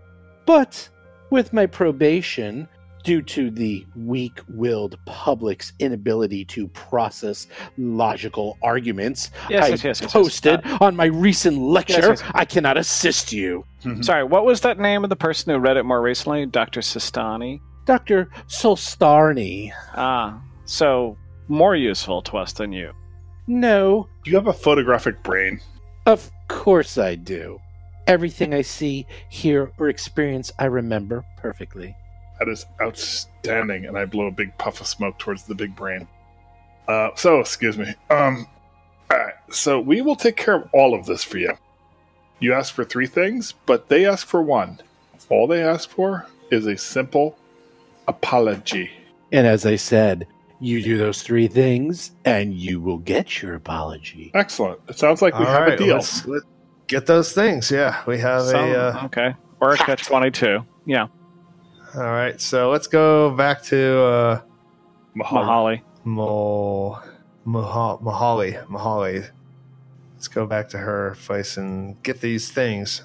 [0.46, 0.90] But
[1.30, 2.68] with my probation,
[3.04, 9.84] due to the weak willed public's inability to process logical arguments Yes, I yes, yes,
[9.84, 10.12] yes, yes.
[10.14, 12.32] posted on my recent lecture, yes, yes.
[12.36, 13.66] I cannot assist you.
[14.02, 16.46] Sorry, what was that name of the person who read it more recently?
[16.46, 16.82] Dr.
[16.82, 17.62] Sistani?
[17.86, 18.30] Dr.
[18.48, 19.72] Solstarny.
[19.96, 22.92] Ah, so more useful to us than you.
[23.48, 25.60] No, Do You have a photographic brain.
[26.06, 27.60] of course I do.
[28.08, 31.96] Everything I see, hear, or experience, I remember perfectly.
[32.40, 33.86] That is outstanding.
[33.86, 36.08] And I blow a big puff of smoke towards the big brain.
[36.88, 37.94] Uh, so, excuse me.
[38.10, 38.48] Um,
[39.12, 39.34] all right.
[39.52, 41.54] So we will take care of all of this for you.
[42.40, 44.80] You ask for three things, but they ask for one.
[45.30, 47.38] All they ask for is a simple
[48.08, 48.90] apology.
[49.32, 50.26] And as I said,
[50.60, 54.32] you do those three things, and you will get your apology.
[54.34, 54.80] Excellent.
[54.88, 55.96] It sounds like we All have right, a deal.
[55.96, 56.44] let's let-
[56.88, 57.70] get those things.
[57.72, 58.74] Yeah, we have So- a.
[58.74, 59.36] Uh, okay.
[59.62, 60.66] Or a catch 22.
[60.86, 61.08] Yeah.
[61.96, 64.42] All right, so let's go back to uh,
[65.18, 65.44] Mahalo.
[65.46, 65.82] Mahali.
[66.06, 67.00] Mo,
[67.46, 68.66] Mahal, Mahali.
[68.68, 69.30] Mahali.
[70.16, 73.04] Let's go back to her place and get these things.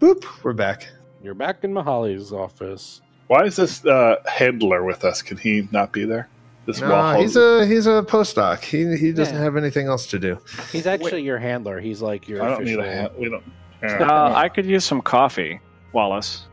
[0.00, 0.88] Boop, we're back.
[1.22, 3.00] You're back in Mahali's office.
[3.28, 5.22] Why is this uh, handler with us?
[5.22, 6.28] Can he not be there?
[6.66, 8.62] This No, Mahalo- he's a he's a postdoc.
[8.62, 9.42] He he doesn't Yeah.
[9.42, 10.38] have anything else to do.
[10.72, 11.80] He's actually your handler.
[11.80, 13.10] He's like your I don't need a hand.
[13.18, 13.44] We don't.
[13.84, 15.60] Uh, I could use some coffee,
[15.92, 16.46] Wallace.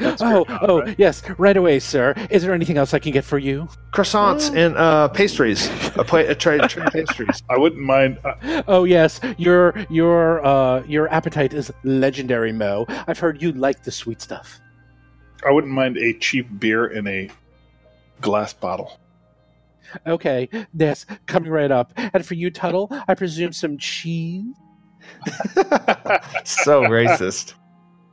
[0.00, 0.94] That's oh, job, oh, right?
[0.98, 2.14] yes, right away, sir.
[2.30, 3.68] Is there anything else I can get for you?
[3.92, 5.68] Croissants and uh, pastries.
[5.96, 7.42] A plate, a tray, tray of pastries.
[7.50, 8.18] I wouldn't mind.
[8.24, 12.86] Uh, Oh yes, your your uh your appetite is legendary, Mo.
[13.06, 14.60] I've heard you like the sweet stuff.
[15.46, 17.30] I wouldn't mind a cheap beer in a
[18.20, 18.98] glass bottle.
[20.06, 21.92] Okay, yes, coming right up.
[21.96, 24.44] And for you, Tuttle, I presume some cheese.
[26.44, 27.54] so racist.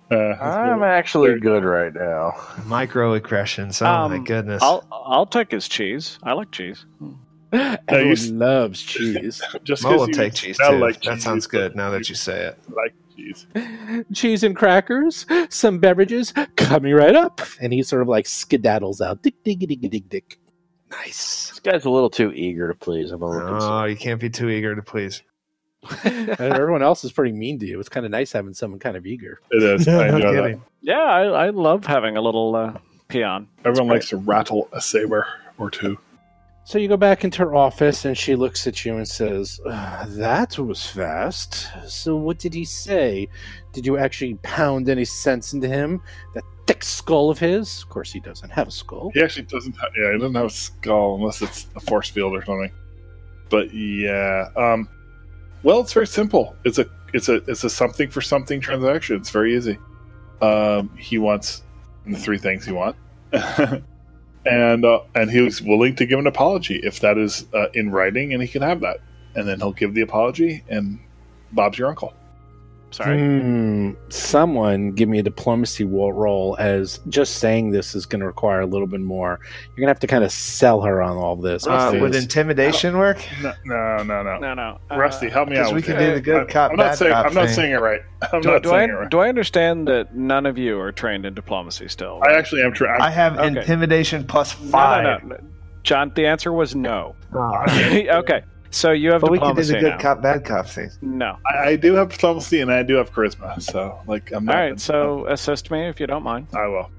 [0.10, 2.32] Uh, I'm actually good right now.
[2.68, 3.82] Microaggressions.
[3.82, 4.62] Oh my Um, goodness.
[4.64, 6.18] I'll I'll take his cheese.
[6.24, 6.86] I like cheese.
[7.52, 9.42] Everyone you loves cheese.
[9.64, 10.78] just Mo 'cause will take cheese too.
[10.78, 11.76] like that cheese, sounds good.
[11.76, 12.58] Now that you say it.
[12.70, 13.48] like cheese.
[14.14, 17.42] cheese and crackers, some beverages, coming right up.
[17.62, 19.22] And he sort of like skedaddles out.
[19.24, 20.40] Dick, dick, dick, dick, dick.
[20.92, 21.50] Nice.
[21.50, 23.12] This guy's a little too eager to please.
[23.12, 23.90] I'm a little Oh, concerned.
[23.92, 25.22] you can't be too eager to please.
[26.04, 27.80] And everyone else is pretty mean to you.
[27.80, 29.40] It's kind of nice having someone kind of eager.
[29.52, 29.88] It is.
[29.88, 30.60] I No know that.
[30.82, 32.74] Yeah, I, I love having a little uh,
[33.08, 33.48] peon.
[33.66, 35.98] Everyone likes to rattle a saber or two.
[36.66, 40.06] So you go back into her office and she looks at you and says, "Uh,
[40.10, 41.70] That was fast.
[41.88, 43.30] So what did he say?
[43.72, 46.02] Did you actually pound any sense into him?
[46.34, 47.82] That thick skull of his?
[47.84, 49.12] Of course, he doesn't have a skull.
[49.14, 49.78] He actually doesn't.
[49.78, 52.72] Have, yeah, he doesn't have a skull unless it's a force field or something.
[53.50, 54.90] But yeah, um,
[55.64, 56.56] well, it's very simple.
[56.64, 59.18] It's a it's a it's a something for something transaction.
[59.18, 59.78] It's very easy.
[60.42, 61.64] Um, he wants
[62.06, 63.00] the three things he wants,
[64.46, 67.92] and uh, and he was willing to give an apology if that is uh, in
[67.92, 68.98] writing, and he can have that.
[69.36, 71.00] And then he'll give the apology, and
[71.52, 72.14] Bob's your uncle.
[72.90, 73.18] Sorry.
[73.20, 78.26] Hmm, someone give me a diplomacy wo- roll as just saying this is going to
[78.26, 79.40] require a little bit more.
[79.42, 81.68] You're going to have to kind of sell her on all this.
[81.68, 83.24] Uh, would intimidation work?
[83.44, 84.40] No, no, no, no.
[84.40, 84.80] No, no.
[84.90, 85.74] Uh, Rusty, help me out.
[85.74, 86.08] We can that.
[86.08, 87.56] do the good I- cop, I'm not bad saying cop I'm not thing.
[87.56, 88.02] saying it right.
[88.34, 89.10] I'm Do, not do I it right.
[89.12, 92.22] do I understand that none of you are trained in diplomacy still?
[92.28, 93.02] I actually am trained.
[93.02, 93.48] I have Okay.
[93.48, 95.04] intimidation five.
[95.04, 95.38] no, no, no.
[95.84, 97.16] John, the answer was no.
[97.34, 97.64] Oh.
[97.70, 99.98] okay, so you have But we can do diplomacy the good now.
[100.00, 100.90] cop, bad cop thing.
[101.02, 101.38] No.
[101.50, 103.62] I, I do have diplomacy and I do have charisma.
[103.62, 104.56] So, like, I'm not.
[104.56, 106.48] right, so assist me if you don't mind.
[106.54, 106.90] I will.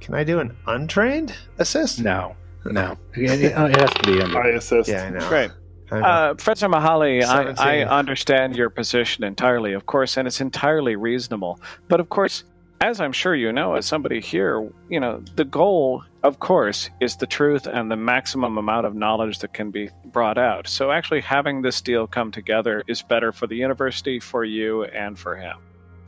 [0.00, 2.00] Can I do an untrained assist?
[2.00, 2.34] no,
[2.64, 2.96] no.
[3.14, 4.40] It, it has to be under.
[4.42, 4.88] I assist.
[4.88, 5.28] Yeah, I know.
[5.28, 5.50] Great.
[5.90, 11.60] Uh, Professor Mahali, I, I understand your position entirely, of course, and it's entirely reasonable.
[11.88, 12.44] But of course,
[12.80, 17.16] as I'm sure you know, as somebody here, you know, the goal, of course, is
[17.16, 20.66] the truth and the maximum amount of knowledge that can be brought out.
[20.66, 25.18] So actually having this deal come together is better for the university, for you, and
[25.18, 25.58] for him.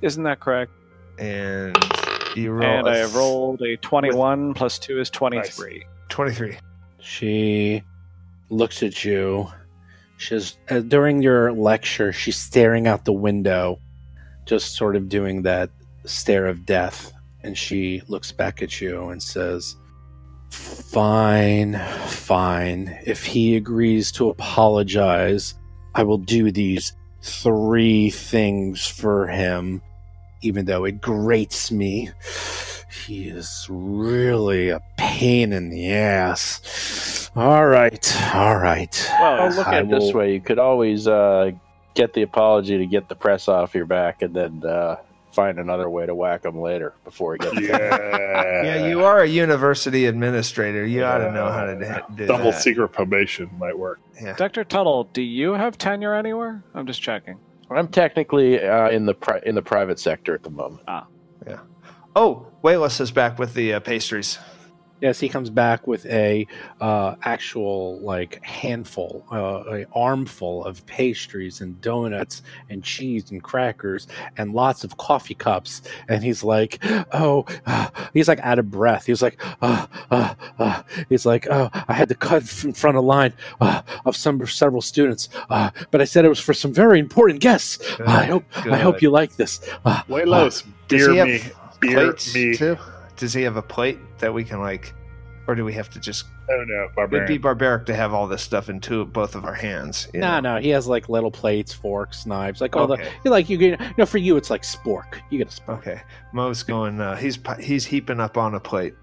[0.01, 0.73] Isn't that correct?
[1.19, 1.77] and
[2.35, 2.63] you roll.
[2.65, 5.85] and a I have rolled a 21 plus 2 is 23.
[6.09, 6.57] twenty-three.
[7.01, 7.83] She
[8.49, 9.49] looks at you.
[10.17, 12.13] She's uh, during your lecture.
[12.13, 13.79] She's staring out the window,
[14.47, 15.69] just sort of doing that
[16.05, 17.13] stare of death.
[17.43, 19.77] And she looks back at you and says,
[20.51, 22.99] Fine, fine.
[23.07, 25.55] If he agrees to apologize,
[25.95, 26.93] I will do these
[27.23, 29.81] three things for him,
[30.43, 32.11] even though it grates me.
[33.07, 37.31] He is really a pain in the ass.
[37.35, 39.11] All right, all right.
[39.21, 41.53] Well, look I at it this will- way: you could always uh,
[41.95, 44.97] get the apology to get the press off your back, and then uh,
[45.33, 47.61] find another way to whack him later before he gets.
[47.61, 48.19] Yeah.
[48.63, 50.87] Yeah, you are a university administrator.
[50.87, 52.63] You ought to know how to do, do Double that.
[52.63, 53.99] secret probation might work.
[54.23, 54.35] Yeah.
[54.35, 54.63] Dr.
[54.63, 56.63] Tuttle, do you have tenure anywhere?
[56.75, 57.39] I'm just checking.
[57.71, 60.83] I'm technically uh, in the pri- in the private sector at the moment.
[60.87, 61.07] Ah,
[61.47, 61.59] yeah.
[62.15, 64.39] Oh, Wayless is back with the uh, pastries.
[65.03, 66.47] Yes, he comes back with a
[66.81, 74.07] uh, actual like handful, uh, a armful of pastries and donuts and cheese and crackers
[74.37, 75.83] and lots of coffee cups.
[76.09, 76.79] And he's like,
[77.11, 79.07] "Oh," uh, he's like out of breath.
[79.07, 80.83] He's like, uh, uh, uh.
[81.09, 84.83] "He's like, oh, I had to cut in front of line uh, of some several
[84.83, 87.85] students, uh, but I said it was for some very important guests.
[88.07, 90.63] I hope, I hope you like this." Uh, Way lows.
[90.87, 91.41] Does Beer me.
[91.81, 92.55] Beer me.
[92.55, 92.79] too?
[93.23, 94.93] Does he have a plate that we can like,
[95.47, 96.25] or do we have to just?
[96.51, 99.55] Oh no, It'd be barbaric to have all this stuff in two, both of our
[99.55, 100.09] hands.
[100.13, 100.57] No, know?
[100.57, 103.09] no, he has like little plates, forks, knives, like all Okay.
[103.23, 103.81] the like you get.
[103.81, 105.21] You know, for you, it's like spork.
[105.31, 105.79] You get a spork.
[105.79, 106.01] Okay,
[106.33, 107.01] Mo's going.
[107.01, 108.95] Uh, he's pi- he's heaping up on a plate.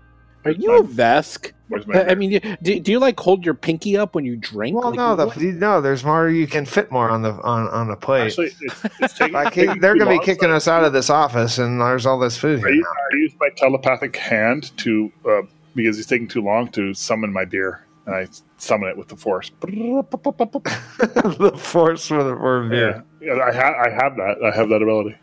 [0.46, 1.52] Are you a Vesk?
[1.94, 4.76] I mean, do, do you like hold your pinky up when you drink?
[4.76, 5.36] Well, Like, no, what?
[5.36, 5.82] the, no.
[5.82, 6.28] There's more.
[6.30, 8.28] You can fit more on the on on a plate.
[8.28, 11.80] Actually, it's, it's taking, like they're gonna be kicking us out of this office, and
[11.80, 12.76] there's all this food I, here.
[12.76, 15.42] use- I use my telepathic hand to uh,
[15.76, 18.28] because he's taking too long to summon my beer, and I
[18.58, 19.52] summon it with the force.
[19.62, 23.04] the force for the for beer.
[23.22, 24.38] Yeah, yeah I, ha- I have that.
[24.44, 25.18] I have that ability.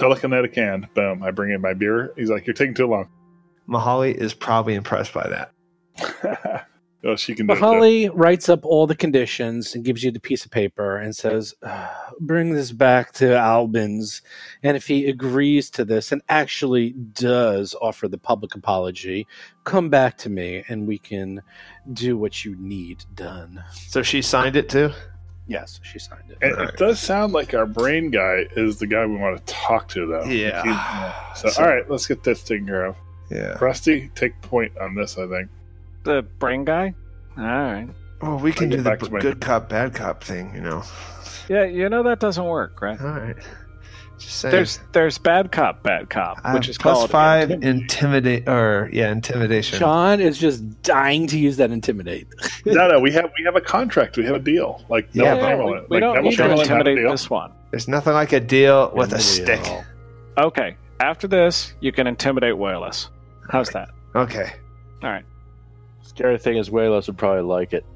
[0.00, 0.88] Telekinetic hand.
[0.94, 1.22] Boom.
[1.22, 2.12] I bring in my beer.
[2.16, 3.08] He's like, "You're taking too long."
[3.68, 6.66] Mahali is probably impressed by that.
[7.04, 7.56] oh, she can do it.
[7.56, 7.60] too.
[7.60, 11.54] Holly writes up all the conditions and gives you the piece of paper and says,
[11.62, 14.22] "Ah, "Bring this back to Albans,
[14.62, 19.26] and if he agrees to this and actually does offer the public apology,
[19.64, 21.42] come back to me and we can
[21.92, 24.90] do what you need done." So she signed it too.
[25.50, 26.38] Yes, she signed it.
[26.40, 29.88] And it does sound like our brain guy is the guy we want to talk
[29.88, 30.22] to, though.
[30.24, 30.62] Yeah.
[30.62, 32.96] He- So, So- all right, let's get this taken care of.
[33.32, 33.56] Yeah.
[33.60, 35.18] Rusty, take point on this.
[35.18, 35.48] I think.
[36.04, 36.94] The brain guy?
[37.36, 37.88] All right.
[38.22, 40.60] Well, we can get do the back to my- good cop, bad cop thing, you
[40.60, 40.84] know.
[41.48, 43.00] Yeah, you know that doesn't work, right?
[43.00, 43.36] All right.
[44.20, 44.52] Just saying.
[44.52, 47.80] There's there's bad cop, bad cop, Uh, which is plus called five intimidate.
[47.82, 49.78] intimidate or yeah intimidation.
[49.78, 52.26] Sean is just dying to use that intimidate.
[52.66, 54.16] no, no, we have we have a contract.
[54.18, 54.84] We have a deal.
[54.90, 57.50] Like Yeah, Neville but we like don't need to Chamberlain had a intimidate this one.
[57.70, 59.84] There's nothing like a deal with a Intimidate stick.
[60.38, 60.76] Okay.
[61.00, 63.08] After this, you can intimidate Wayless.
[63.50, 63.88] How's that?
[64.14, 64.52] Okay.
[65.02, 65.24] All right.
[66.02, 67.86] Scary thing is, Wayless would probably like it.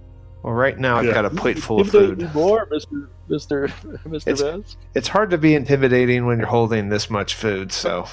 [0.45, 1.15] Well, right now I've Yeah.
[1.15, 2.33] got a plate full of food.
[2.35, 3.69] more, Mister Mister
[4.07, 4.77] Mister It's- Vesk.
[4.95, 7.73] It's hard to be intimidating when you're holding this much food.
[7.73, 8.07] So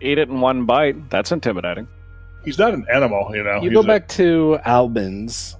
[0.00, 1.10] Eat it in one bite.
[1.10, 1.88] That's intimidating.
[2.44, 3.56] He's not an animal, you know.
[3.56, 5.56] You He's go a- back to Albans.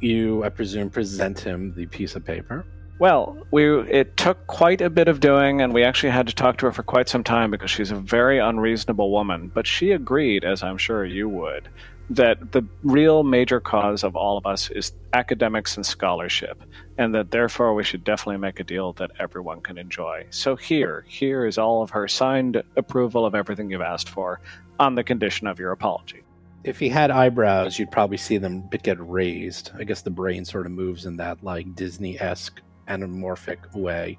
[0.00, 2.64] You, I presume, present him the piece of paper.
[3.00, 6.58] Well, we it took quite a bit of doing, and we actually had to talk
[6.58, 9.50] to her for quite some time because she's a very unreasonable woman.
[9.54, 11.70] But she agreed, as I'm sure you would,
[12.10, 16.62] that the real major cause of all of us is academics and scholarship,
[16.98, 20.26] and that therefore we should definitely make a deal that everyone can enjoy.
[20.28, 24.42] So here, here is all of her signed approval of everything you've asked for,
[24.78, 26.22] on the condition of your apology.
[26.64, 29.70] If he had eyebrows, you'd probably see them get raised.
[29.78, 32.60] I guess the brain sort of moves in that like Disney esque
[32.90, 34.18] anamorphic way.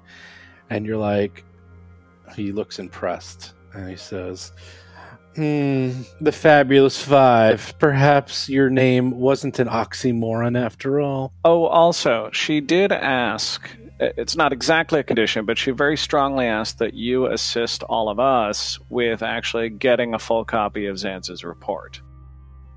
[0.70, 1.44] And you're like,
[2.34, 4.52] he looks impressed and he says,
[5.36, 7.74] Hmm, the fabulous five.
[7.78, 11.32] Perhaps your name wasn't an oxymoron after all.
[11.44, 13.68] Oh, also, she did ask.
[13.98, 18.18] It's not exactly a condition, but she very strongly asked that you assist all of
[18.18, 22.02] us with actually getting a full copy of Zan's report.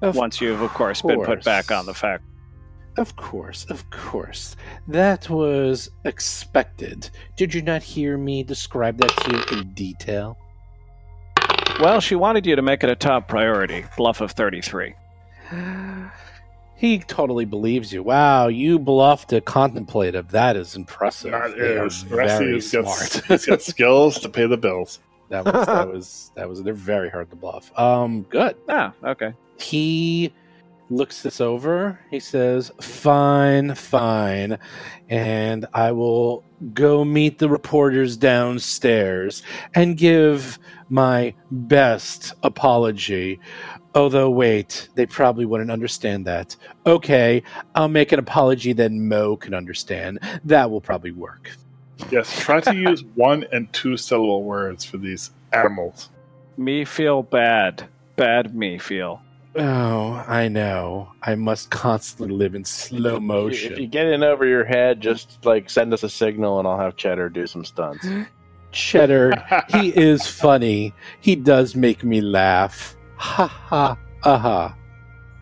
[0.01, 2.23] Of Once you've, of course, been put back on the fact.
[2.97, 4.55] Of course, of course.
[4.87, 7.09] That was expected.
[7.35, 10.37] Did you not hear me describe that to you in detail?
[11.81, 13.83] Well, she wanted you to make it a top priority.
[13.97, 14.93] Bluff of 33.
[16.77, 18.03] He totally believes you.
[18.03, 20.29] Wow, you bluffed a contemplative.
[20.31, 21.31] That is impressive.
[21.31, 22.05] That They are is.
[22.07, 23.25] Rusty very has got, smart.
[23.27, 24.99] he's got skills to pay the bills.
[25.29, 26.63] that was that was that was.
[26.63, 27.71] They're very hard to bluff.
[27.79, 28.57] Um, good.
[28.67, 29.33] Ah, okay.
[29.57, 30.33] He
[30.89, 31.99] looks this over.
[32.09, 34.59] He says, "Fine, fine,"
[35.09, 40.59] and I will go meet the reporters downstairs and give
[40.89, 43.39] my best apology.
[43.93, 46.55] Although, wait, they probably wouldn't understand that.
[46.85, 47.43] Okay,
[47.75, 50.19] I'll make an apology that Mo can understand.
[50.43, 51.49] That will probably work.
[52.11, 56.09] Yes, try to use one and two syllable words for these animals.
[56.57, 57.87] Me feel bad.
[58.17, 59.21] Bad me feel.
[59.57, 61.11] Oh, I know.
[61.21, 63.73] I must constantly live in slow motion.
[63.73, 66.79] If you get in over your head, just like send us a signal, and I'll
[66.79, 68.07] have Cheddar do some stunts.
[68.71, 70.93] Cheddar, he is funny.
[71.21, 72.97] He does make me laugh.
[73.15, 74.75] Ha ha, aha.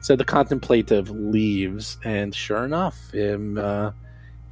[0.01, 3.57] So the contemplative leaves, and sure enough, him.
[3.57, 3.91] Uh,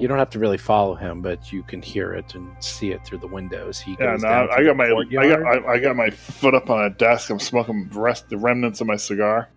[0.01, 3.05] you don't have to really follow him, but you can hear it and see it
[3.05, 3.79] through the windows.
[3.79, 6.09] He Yeah, goes no, down to I got my I got I, I got my
[6.09, 7.29] foot up on a desk.
[7.29, 9.49] I'm smoking rest the remnants of my cigar.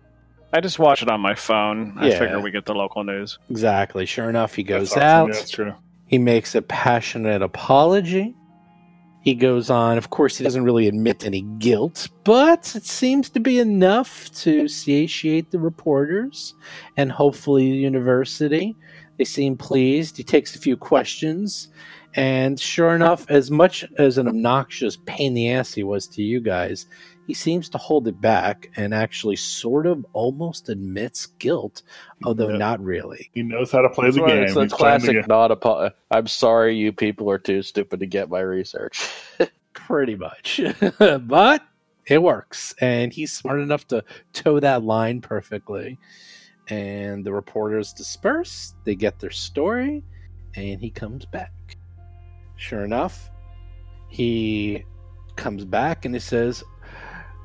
[0.53, 1.95] I just watch it on my phone.
[1.97, 2.19] I Yeah.
[2.19, 3.39] figure we get the local news.
[3.49, 4.05] exactly.
[4.05, 5.03] Sure enough, he goes That's awesome.
[5.03, 5.27] out.
[5.27, 5.73] Yeah, that's true.
[6.07, 8.35] He makes a passionate apology.
[9.21, 9.97] He goes on.
[9.97, 14.67] Of course, he doesn't really admit any guilt, but it seems to be enough to
[14.67, 16.53] satiate the reporters
[16.95, 18.75] and hopefully the university.
[19.17, 20.17] They seem pleased.
[20.17, 21.69] He takes a few questions.
[22.17, 26.21] And sure enough, as much as an obnoxious pain in the ass he was to
[26.23, 26.85] you guys,
[27.27, 31.81] he seems to hold it back and actually sort of almost admits guilt,
[32.23, 32.57] although Yeah.
[32.57, 33.31] not really.
[33.33, 34.43] He knows how to play It's the one- game.
[34.43, 35.25] It's the He's the classic game.
[35.27, 39.09] not apo- I'm sorry, you people are too stupid to get my research.
[39.73, 40.61] pretty much.
[40.99, 41.63] but
[42.07, 42.75] it works.
[42.79, 45.97] And he's smart enough to toe that line perfectly.
[46.67, 50.03] And the reporters disperse, they get their story,
[50.55, 51.51] and he comes back.
[52.55, 53.29] Sure enough,
[54.09, 54.83] he
[55.35, 56.63] comes back and he says,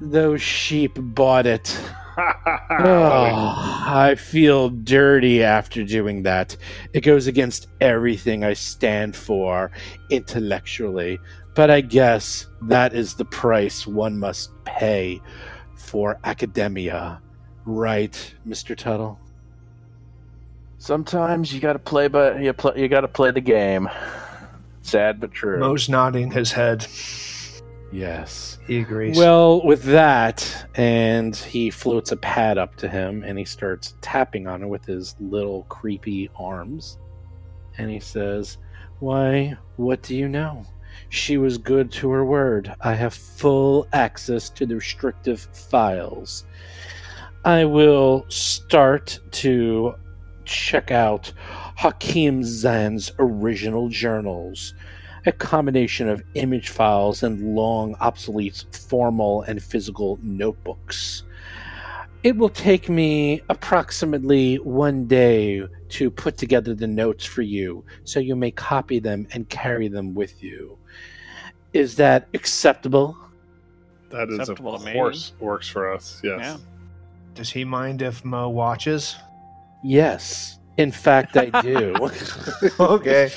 [0.00, 1.78] Those sheep bought it.
[2.16, 2.22] Oh,
[3.86, 6.56] I feel dirty after doing that.
[6.92, 9.70] It goes against everything I stand for
[10.10, 11.18] intellectually.
[11.54, 15.20] But I guess that is the price one must pay
[15.76, 17.20] for academia.
[17.64, 18.76] Right, Mr.
[18.76, 19.18] Tuttle?
[20.78, 23.88] Sometimes you got to play, but you play, you got to play the game.
[24.82, 25.58] Sad but true.
[25.58, 26.86] Mo's nodding his head.
[27.92, 28.58] Yes.
[28.66, 29.16] He agrees.
[29.16, 34.46] Well, with that, and he floats a pad up to him and he starts tapping
[34.46, 36.98] on it with his little creepy arms.
[37.78, 38.58] And he says,
[39.00, 40.64] Why, what do you know?
[41.08, 42.74] She was good to her word.
[42.80, 46.44] I have full access to the restrictive files.
[47.44, 49.94] I will start to
[50.44, 51.32] check out
[51.76, 54.74] Hakim Zan's original journals
[55.26, 61.24] a combination of image files and long, obsolete formal and physical notebooks.
[62.22, 68.20] It will take me approximately one day to put together the notes for you so
[68.20, 70.76] you may copy them and carry them with you.
[71.72, 73.16] Is that acceptable?
[74.10, 74.92] That is of Acceptable to me.
[74.92, 76.20] course works for us.
[76.22, 76.40] Yes.
[76.40, 76.56] Yeah.
[77.34, 79.16] Does he mind if Mo watches?
[79.82, 80.58] Yes.
[80.76, 81.94] In fact, I do.
[82.80, 83.30] okay.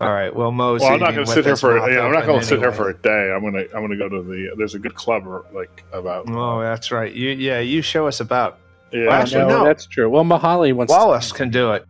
[0.00, 0.34] All right.
[0.34, 0.80] Well, Mo's.
[0.80, 1.76] Well, I'm not going to sit here for.
[1.90, 3.32] Yeah, I'm not going to sit here for a day.
[3.32, 3.64] I'm going to.
[3.74, 4.54] I'm going to go to the.
[4.56, 6.30] There's a good club or, like about.
[6.30, 7.12] Oh, uh, that's right.
[7.12, 8.58] You, yeah, you show us about.
[8.92, 9.64] yeah, well, actually, no.
[9.64, 10.08] that's true.
[10.08, 11.84] Well, Mahali wants Wallace can do it.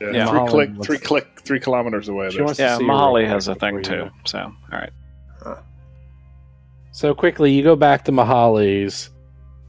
[0.00, 0.26] yeah, yeah.
[0.26, 2.30] three Holland click, wants- three click, three kilometers away.
[2.30, 2.44] She there.
[2.44, 4.10] wants to Yeah, see Mahali has a thing before you too.
[4.24, 4.90] So, all right.
[6.90, 9.10] So quickly, you go back to Mahali's,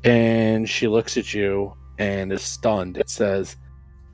[0.06, 2.98] and she looks at you and is stunned.
[2.98, 3.58] It says,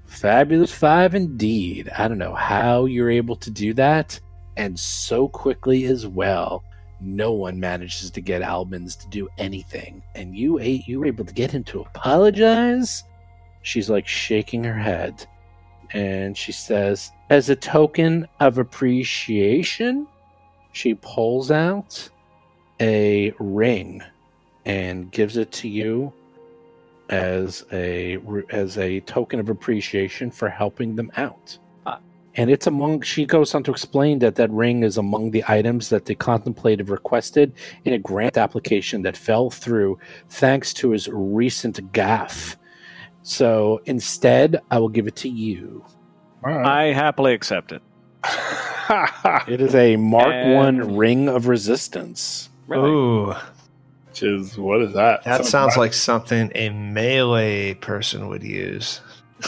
[0.05, 1.89] Fabulous Five indeed.
[1.97, 4.19] I don't know how you're able to do that,
[4.57, 6.63] and so quickly as well.
[7.01, 11.25] No one manages to get Albans to do anything, and you ate you were able
[11.25, 13.03] to get him to apologize.
[13.63, 15.25] She's like shaking her head,
[15.91, 20.07] and she says, "As a token of appreciation,"
[20.73, 22.09] she pulls out
[22.79, 24.01] a ring
[24.65, 26.13] and gives it to you
[27.09, 28.17] as a
[28.49, 31.57] as a token of appreciation for helping them out.
[31.85, 31.99] Ah.
[32.35, 35.89] And it's among she goes on to explain that that ring is among the items
[35.89, 37.53] that the contemplative requested
[37.83, 39.99] in a grant application that fell through
[40.29, 42.55] thanks to his recent gaffe.
[43.23, 45.83] So instead, I will give it to you.
[46.43, 46.65] All right.
[46.65, 47.81] I happily accept it.
[49.47, 52.49] It is a Mark And- One Ring of Resistance.
[52.67, 52.89] Really?
[52.89, 53.33] Ooh,
[54.11, 55.23] Which is what is that?
[55.23, 58.99] that sounds like something a melee person would use.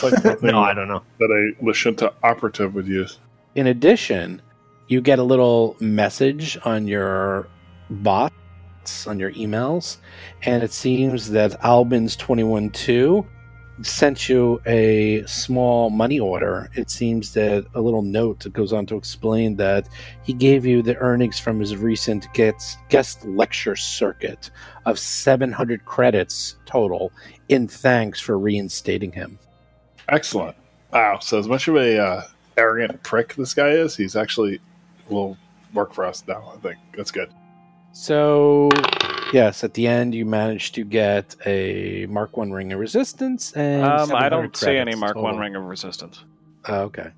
[0.01, 1.03] like No, I don't know.
[1.19, 3.19] that a Lashunta operative would use.
[3.55, 4.41] In addition,
[4.87, 7.47] you get a little message on your
[7.89, 9.97] bots, on your emails,
[10.43, 13.25] and it seems that Albans 21.2
[13.81, 16.69] sent you a small money order.
[16.75, 19.89] It seems that a little note that goes on to explain that
[20.23, 24.51] he gave you the earnings from his recent guest, guest lecture circuit
[24.85, 27.11] of 700 credits total
[27.49, 29.39] in thanks for reinstating him.
[30.09, 30.55] Excellent.
[30.91, 31.19] Wow.
[31.19, 32.23] So as much of a uh,
[32.57, 34.59] arrogant prick this guy is, he's actually
[35.09, 35.37] will
[35.73, 36.53] work for us now.
[36.55, 37.31] I think that's good.
[37.91, 38.69] So,
[39.33, 43.83] yes, at the end you managed to get a Mark One ring of resistance, and
[43.83, 45.23] Um, I don't see any Mark total.
[45.23, 46.23] One ring of resistance.
[46.67, 47.09] Oh, okay,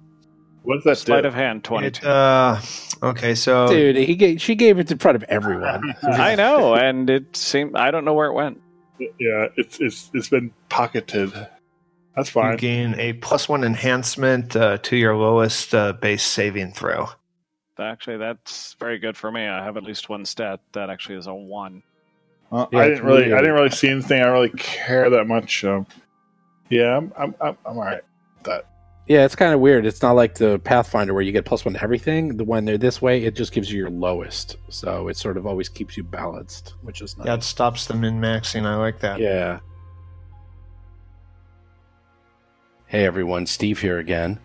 [0.63, 1.28] What's that Sleight do?
[1.28, 2.07] of hand, It, twenty-two.
[2.07, 2.59] uh,
[3.03, 5.93] okay, so dude, he gave, she gave it in front of everyone.
[6.03, 8.59] I know, and it seemed I don't know where it went.
[8.99, 11.32] Yeah, it's it's it's been pocketed.
[12.16, 12.57] That's you fine.
[12.57, 17.07] gain a plus one enhancement uh, to your lowest uh, base saving throw.
[17.78, 19.45] Actually, that's very good for me.
[19.45, 21.84] I have at least one stat that actually is a one.
[22.51, 24.21] Uh, Yeah, I didn't really, really I didn't really see anything.
[24.21, 25.63] I don't really care that much.
[25.63, 25.85] Um,
[26.69, 28.01] yeah, I'm, I'm, I'm, I'm all right.
[28.37, 28.65] with That
[29.07, 29.85] Yeah, it's kind of weird.
[29.85, 32.37] It's not like the Pathfinder where you get plus one to everything.
[32.37, 35.45] The when they're this way, it just gives you your lowest, so it sort of
[35.45, 37.27] always keeps you balanced, which is nice.
[37.27, 38.65] Yeah, it stops the min maxing.
[38.65, 39.19] I like that.
[39.19, 39.59] Yeah.
[42.87, 44.39] Hey everyone, Steve here again.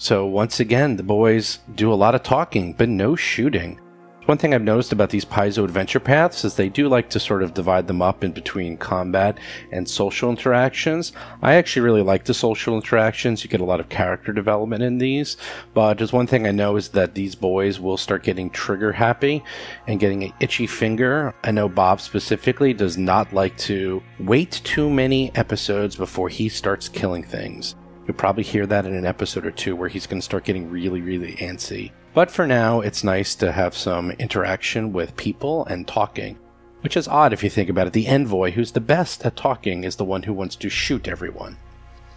[0.00, 3.80] So, once again, the boys do a lot of talking, but no shooting.
[4.28, 7.42] One thing I've noticed about these Paizo adventure paths is they do like to sort
[7.42, 9.38] of divide them up in between combat
[9.72, 11.12] and social interactions.
[11.40, 13.42] I actually really like the social interactions.
[13.42, 15.38] You get a lot of character development in these.
[15.72, 19.42] But just one thing I know is that these boys will start getting trigger happy
[19.86, 21.34] and getting an itchy finger.
[21.42, 26.86] I know Bob specifically does not like to wait too many episodes before he starts
[26.86, 27.76] killing things.
[28.06, 30.70] You'll probably hear that in an episode or two where he's going to start getting
[30.70, 31.92] really, really antsy.
[32.18, 36.36] But for now, it's nice to have some interaction with people and talking.
[36.80, 37.92] Which is odd if you think about it.
[37.92, 41.58] The envoy, who's the best at talking, is the one who wants to shoot everyone.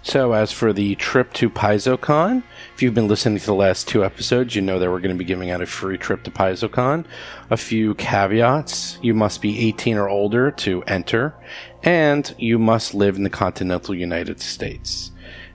[0.02, 2.42] So, as for the trip to PaizoCon,
[2.74, 5.20] if you've been listening to the last two episodes, you know that we're going to
[5.20, 7.06] be giving out a free trip to PaizoCon.
[7.52, 11.36] A few caveats you must be 18 or older to enter,
[11.84, 15.11] and you must live in the continental United States.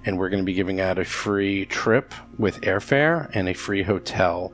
[0.06, 3.82] And we're going to be giving out a free trip with airfare and a free
[3.82, 4.52] hotel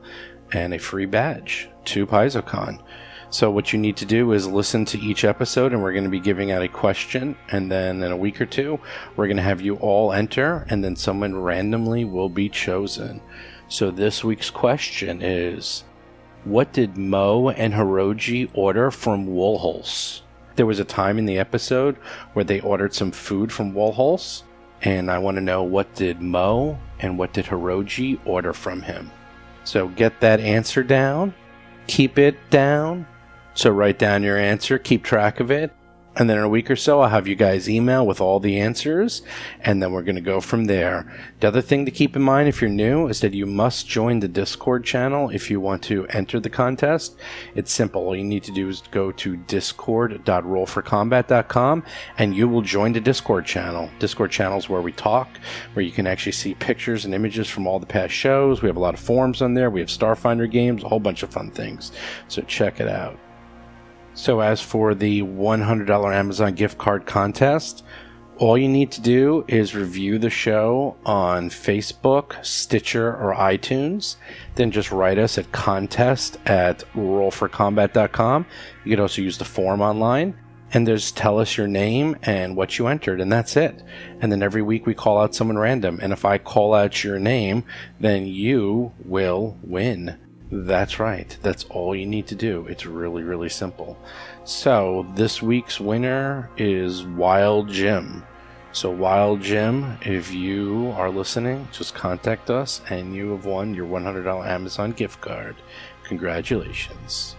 [0.51, 2.83] and a free badge to PaizoCon.
[3.29, 6.09] So what you need to do is listen to each episode, and we're going to
[6.09, 8.79] be giving out a question, and then in a week or two,
[9.15, 13.21] we're going to have you all enter, and then someone randomly will be chosen.
[13.69, 15.83] So this week's question is,
[16.43, 20.21] what did Mo and Hiroji order from Woolholz?
[20.55, 21.95] There was a time in the episode
[22.33, 24.43] where they ordered some food from Woolholz,
[24.83, 29.09] and I want to know what did Mo and what did Hiroji order from him.
[29.63, 31.33] So get that answer down,
[31.87, 33.07] keep it down.
[33.55, 35.71] So write down your answer, keep track of it,
[36.15, 38.59] and then in a week or so, I'll have you guys email with all the
[38.59, 39.23] answers,
[39.61, 41.11] and then we're going to go from there.
[41.39, 44.19] The other thing to keep in mind if you're new is that you must join
[44.19, 47.15] the Discord channel if you want to enter the contest.
[47.55, 48.03] It's simple.
[48.03, 51.83] All you need to do is go to discord.rollforcombat.com
[52.17, 53.89] and you will join the Discord channel.
[53.99, 55.29] Discord channel is where we talk,
[55.73, 58.61] where you can actually see pictures and images from all the past shows.
[58.61, 59.69] We have a lot of forums on there.
[59.69, 61.91] We have Starfinder games, a whole bunch of fun things.
[62.27, 63.19] So check it out.
[64.15, 67.83] So, as for the $100 Amazon gift card contest,
[68.37, 74.15] all you need to do is review the show on Facebook, Stitcher, or iTunes.
[74.55, 78.45] Then just write us at contest at rollforcombat.com.
[78.83, 80.37] You could also use the form online
[80.73, 83.83] and just tell us your name and what you entered, and that's it.
[84.19, 85.99] And then every week we call out someone random.
[86.01, 87.63] And if I call out your name,
[87.99, 90.17] then you will win.
[90.55, 91.35] That's right.
[91.41, 92.67] That's all you need to do.
[92.67, 93.97] It's really, really simple.
[94.43, 98.23] So, this week's winner is Wild Jim.
[98.71, 103.87] So, Wild Jim, if you are listening, just contact us and you have won your
[103.87, 105.55] $100 Amazon gift card.
[106.03, 107.35] Congratulations.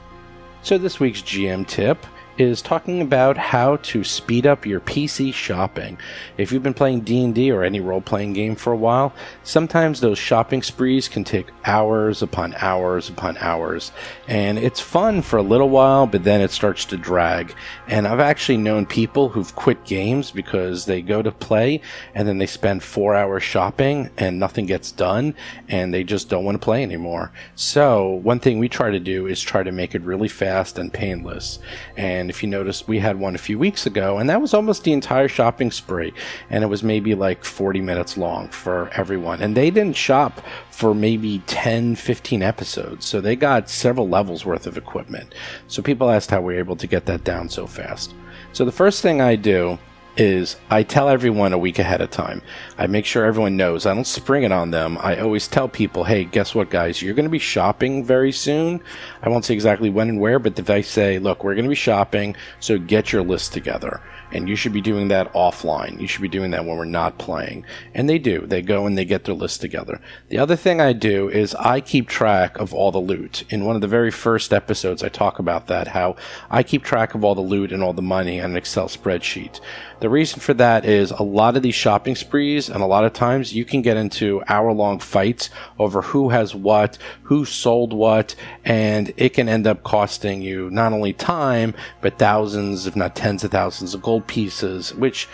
[0.63, 2.05] So, this week's GM tip
[2.39, 5.99] is talking about how to speed up your PC shopping.
[6.37, 9.13] If you've been playing D&D or any role-playing game for a while,
[9.43, 13.93] sometimes those shopping sprees can take hours upon hours upon hours,
[14.29, 17.55] and it's fun for a little while, but then it starts to drag.
[17.89, 21.81] And I've actually known people who've quit games because they go to play
[22.15, 25.35] and then they spend 4 hours shopping and nothing gets done
[25.69, 27.33] and they just don't want to play anymore.
[27.55, 30.93] So, one thing we try to do is try to make it really fast and
[30.93, 31.59] painless.
[31.97, 34.85] And if you noticed, we had one a few weeks ago, and that was almost
[34.85, 36.13] the entire shopping spree.
[36.51, 39.43] And it was maybe like 40 minutes long for everyone.
[39.43, 43.07] And they didn't shop for maybe 10, 15 episodes.
[43.07, 45.35] So they got several levels worth of equipment.
[45.69, 48.15] So people asked how we were able to get that down so fast.
[48.53, 49.79] So the first thing I do
[50.17, 52.43] is I tell everyone a week ahead of time.
[52.79, 53.87] I make sure everyone knows.
[53.87, 54.99] I don't spring it on them.
[55.01, 57.03] I always tell people, hey, guess what, guys?
[57.03, 58.83] You're going to be shopping very soon.
[59.23, 61.69] I won't say exactly when and where, but if I say, look, we're going to
[61.69, 64.01] be shopping, so get your list together
[64.35, 66.01] and you should be doing that offline.
[66.01, 67.65] You should be doing that when we're not playing.
[67.95, 68.41] And they do.
[68.41, 70.01] They go and they get their list together.
[70.29, 73.45] The other thing I do is I keep track of all the loot.
[73.49, 76.17] In one of the very first episodes, I talk about that, how
[76.51, 79.61] I keep track of all the loot and all the money on an Excel spreadsheet.
[80.05, 83.15] The reason for that is a lot of these shopping sprees, and a lot of
[83.15, 85.49] times you can get into hour long fights
[85.79, 88.35] over who has what, who sold what,
[88.67, 93.45] and it can end up costing you not only time, but thousands, if not tens
[93.45, 95.27] of thousands of gold pieces, which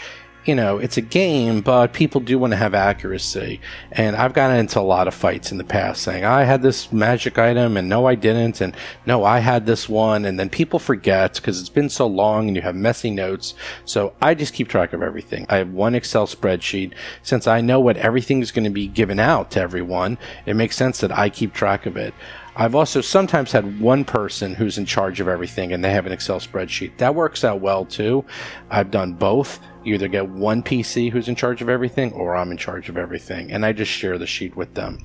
[0.47, 3.61] you know, it's a game, but people do want to have accuracy.
[3.93, 6.91] And I've gotten into a lot of fights in the past saying, I had this
[6.91, 8.61] magic item and no, I didn't.
[8.61, 8.75] And
[9.05, 10.25] no, I had this one.
[10.25, 13.55] And then people forget because it's been so long and you have messy notes.
[13.85, 15.45] So I just keep track of everything.
[15.49, 16.95] I have one Excel spreadsheet.
[17.23, 20.17] Since I know what everything is going to be given out to everyone,
[20.47, 22.15] it makes sense that I keep track of it.
[22.61, 26.13] I've also sometimes had one person who's in charge of everything and they have an
[26.13, 26.99] Excel spreadsheet.
[26.99, 28.23] That works out well too.
[28.69, 29.61] I've done both.
[29.83, 32.99] You either get one PC who's in charge of everything or I'm in charge of
[32.99, 33.51] everything.
[33.51, 34.99] And I just share the sheet with them.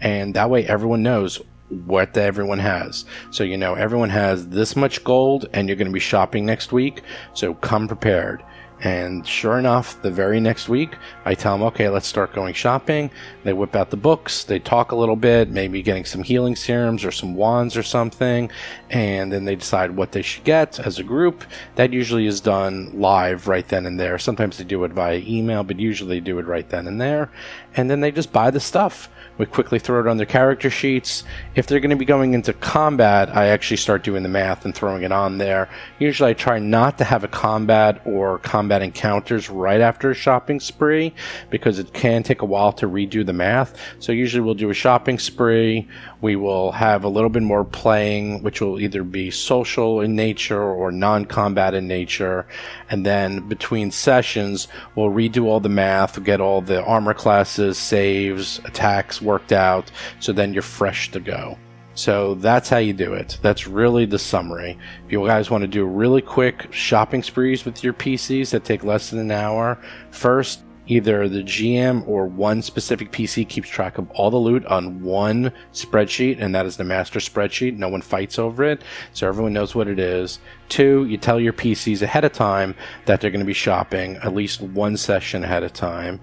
[0.00, 3.04] And that way everyone knows what everyone has.
[3.30, 6.72] So you know everyone has this much gold and you're going to be shopping next
[6.72, 7.02] week.
[7.34, 8.42] So come prepared.
[8.82, 13.10] And sure enough, the very next week, I tell them, okay, let's start going shopping.
[13.42, 17.02] They whip out the books, they talk a little bit, maybe getting some healing serums
[17.02, 18.50] or some wands or something,
[18.90, 21.44] and then they decide what they should get as a group.
[21.76, 24.18] That usually is done live right then and there.
[24.18, 27.30] Sometimes they do it via email, but usually they do it right then and there.
[27.74, 29.08] And then they just buy the stuff.
[29.38, 31.24] We quickly throw it on their character sheets.
[31.54, 34.74] If they're going to be going into combat, I actually start doing the math and
[34.74, 35.68] throwing it on there.
[35.98, 40.58] Usually I try not to have a combat or combat encounters right after a shopping
[40.58, 41.14] spree
[41.50, 43.78] because it can take a while to redo the math.
[43.98, 45.86] So usually we'll do a shopping spree.
[46.26, 50.60] We will have a little bit more playing, which will either be social in nature
[50.60, 52.48] or non combat in nature.
[52.90, 54.66] And then between sessions,
[54.96, 59.92] we'll redo all the math, get all the armor classes, saves, attacks worked out.
[60.18, 61.58] So then you're fresh to go.
[61.94, 63.38] So that's how you do it.
[63.40, 64.76] That's really the summary.
[65.06, 68.82] If you guys want to do really quick shopping sprees with your PCs that take
[68.82, 69.78] less than an hour,
[70.10, 75.02] first either the GM or one specific PC keeps track of all the loot on
[75.02, 77.76] one spreadsheet, and that is the master spreadsheet.
[77.76, 78.82] No one fights over it,
[79.12, 80.38] so everyone knows what it is.
[80.68, 82.74] Two, you tell your PCs ahead of time
[83.06, 86.20] that they're going to be shopping at least one session ahead of time.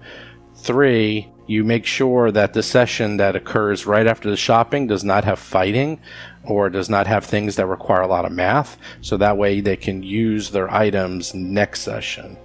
[0.54, 5.24] Three, you make sure that the session that occurs right after the shopping does not
[5.24, 6.00] have fighting
[6.42, 9.76] or does not have things that require a lot of math, so that way they
[9.76, 12.38] can use their items next session.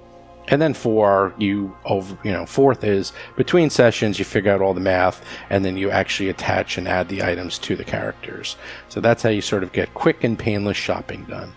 [0.50, 4.74] And then four, you over, you know, fourth is between sessions, you figure out all
[4.74, 8.58] the math, and then you actually attach and add the items to the characters.
[8.90, 11.54] So that's how you sort of get quick and painless shopping done.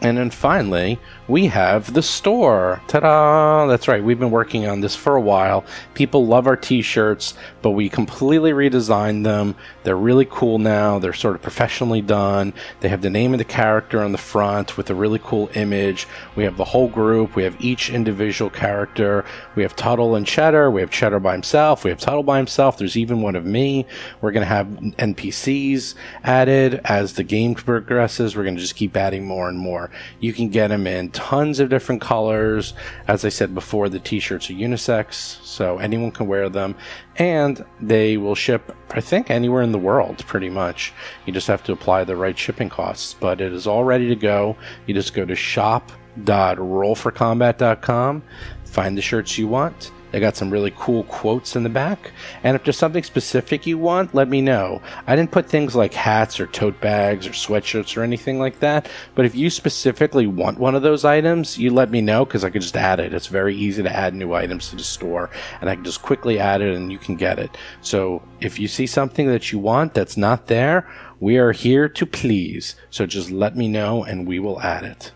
[0.00, 2.80] And then finally, we have the store.
[2.86, 3.66] Ta da!
[3.66, 5.64] That's right, we've been working on this for a while.
[5.94, 9.56] People love our t shirts, but we completely redesigned them.
[9.82, 11.00] They're really cool now.
[11.00, 12.52] They're sort of professionally done.
[12.80, 16.06] They have the name of the character on the front with a really cool image.
[16.36, 17.34] We have the whole group.
[17.34, 19.24] We have each individual character.
[19.56, 20.70] We have Tuttle and Cheddar.
[20.70, 21.82] We have Cheddar by himself.
[21.82, 22.78] We have Tuttle by himself.
[22.78, 23.84] There's even one of me.
[24.20, 28.36] We're going to have NPCs added as the game progresses.
[28.36, 29.87] We're going to just keep adding more and more.
[30.20, 32.74] You can get them in tons of different colors.
[33.06, 36.74] As I said before, the t-shirts are unisex, so anyone can wear them.
[37.16, 40.92] And they will ship, I think, anywhere in the world, pretty much.
[41.26, 43.16] You just have to apply the right shipping costs.
[43.18, 44.56] But it is all ready to go.
[44.86, 48.22] You just go to shop.rollforcombat.com,
[48.64, 52.12] find the shirts you want they got some really cool quotes in the back.
[52.42, 54.80] And if there's something specific you want, let me know.
[55.06, 58.88] I didn't put things like hats or tote bags or sweatshirts or anything like that.
[59.14, 62.50] But if you specifically want one of those items, you let me know because I
[62.50, 63.12] could just add it.
[63.12, 65.30] It's very easy to add new items to the store
[65.60, 67.56] and I can just quickly add it and you can get it.
[67.80, 70.88] So if you see something that you want that's not there,
[71.20, 72.76] we are here to please.
[72.90, 75.12] So just let me know and we will add it.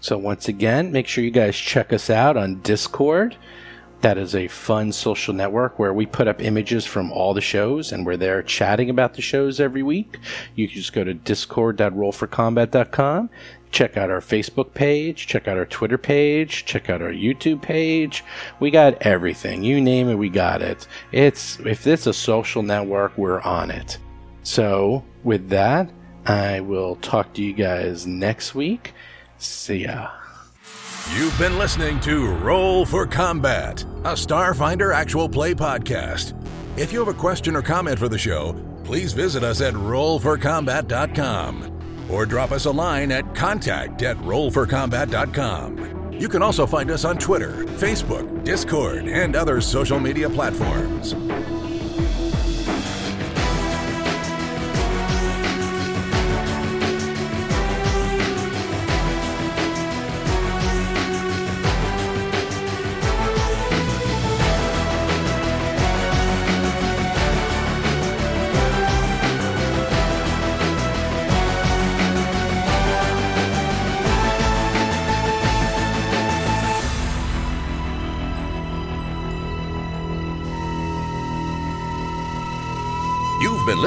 [0.00, 3.36] So once again, make sure you guys check us out on Discord.
[4.02, 7.92] That is a fun social network where we put up images from all the shows
[7.92, 10.18] and we're there chatting about the shows every week.
[10.54, 13.30] You can just go to discord.rollforcombat.com,
[13.70, 18.22] check out our Facebook page, check out our Twitter page, check out our YouTube page.
[18.60, 19.64] We got everything.
[19.64, 20.86] You name it, we got it.
[21.10, 23.98] It's if it's a social network, we're on it.
[24.42, 25.90] So, with that,
[26.26, 28.92] I will talk to you guys next week.
[29.38, 30.10] See ya.
[31.14, 36.34] You've been listening to Roll for Combat, a Starfinder actual play podcast.
[36.76, 38.54] If you have a question or comment for the show,
[38.84, 46.12] please visit us at rollforcombat.com or drop us a line at contact at rollforcombat.com.
[46.12, 51.14] You can also find us on Twitter, Facebook, Discord, and other social media platforms.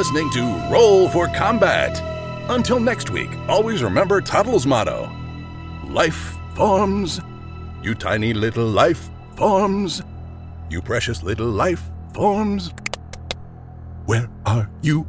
[0.10, 2.01] Listening to Roll for Combat.
[2.49, 5.07] Until next week, always remember Tuttle's motto
[5.88, 7.22] Life forms.
[7.84, 10.01] You tiny little life forms.
[10.68, 12.74] You precious little life forms.
[14.05, 15.05] Where are you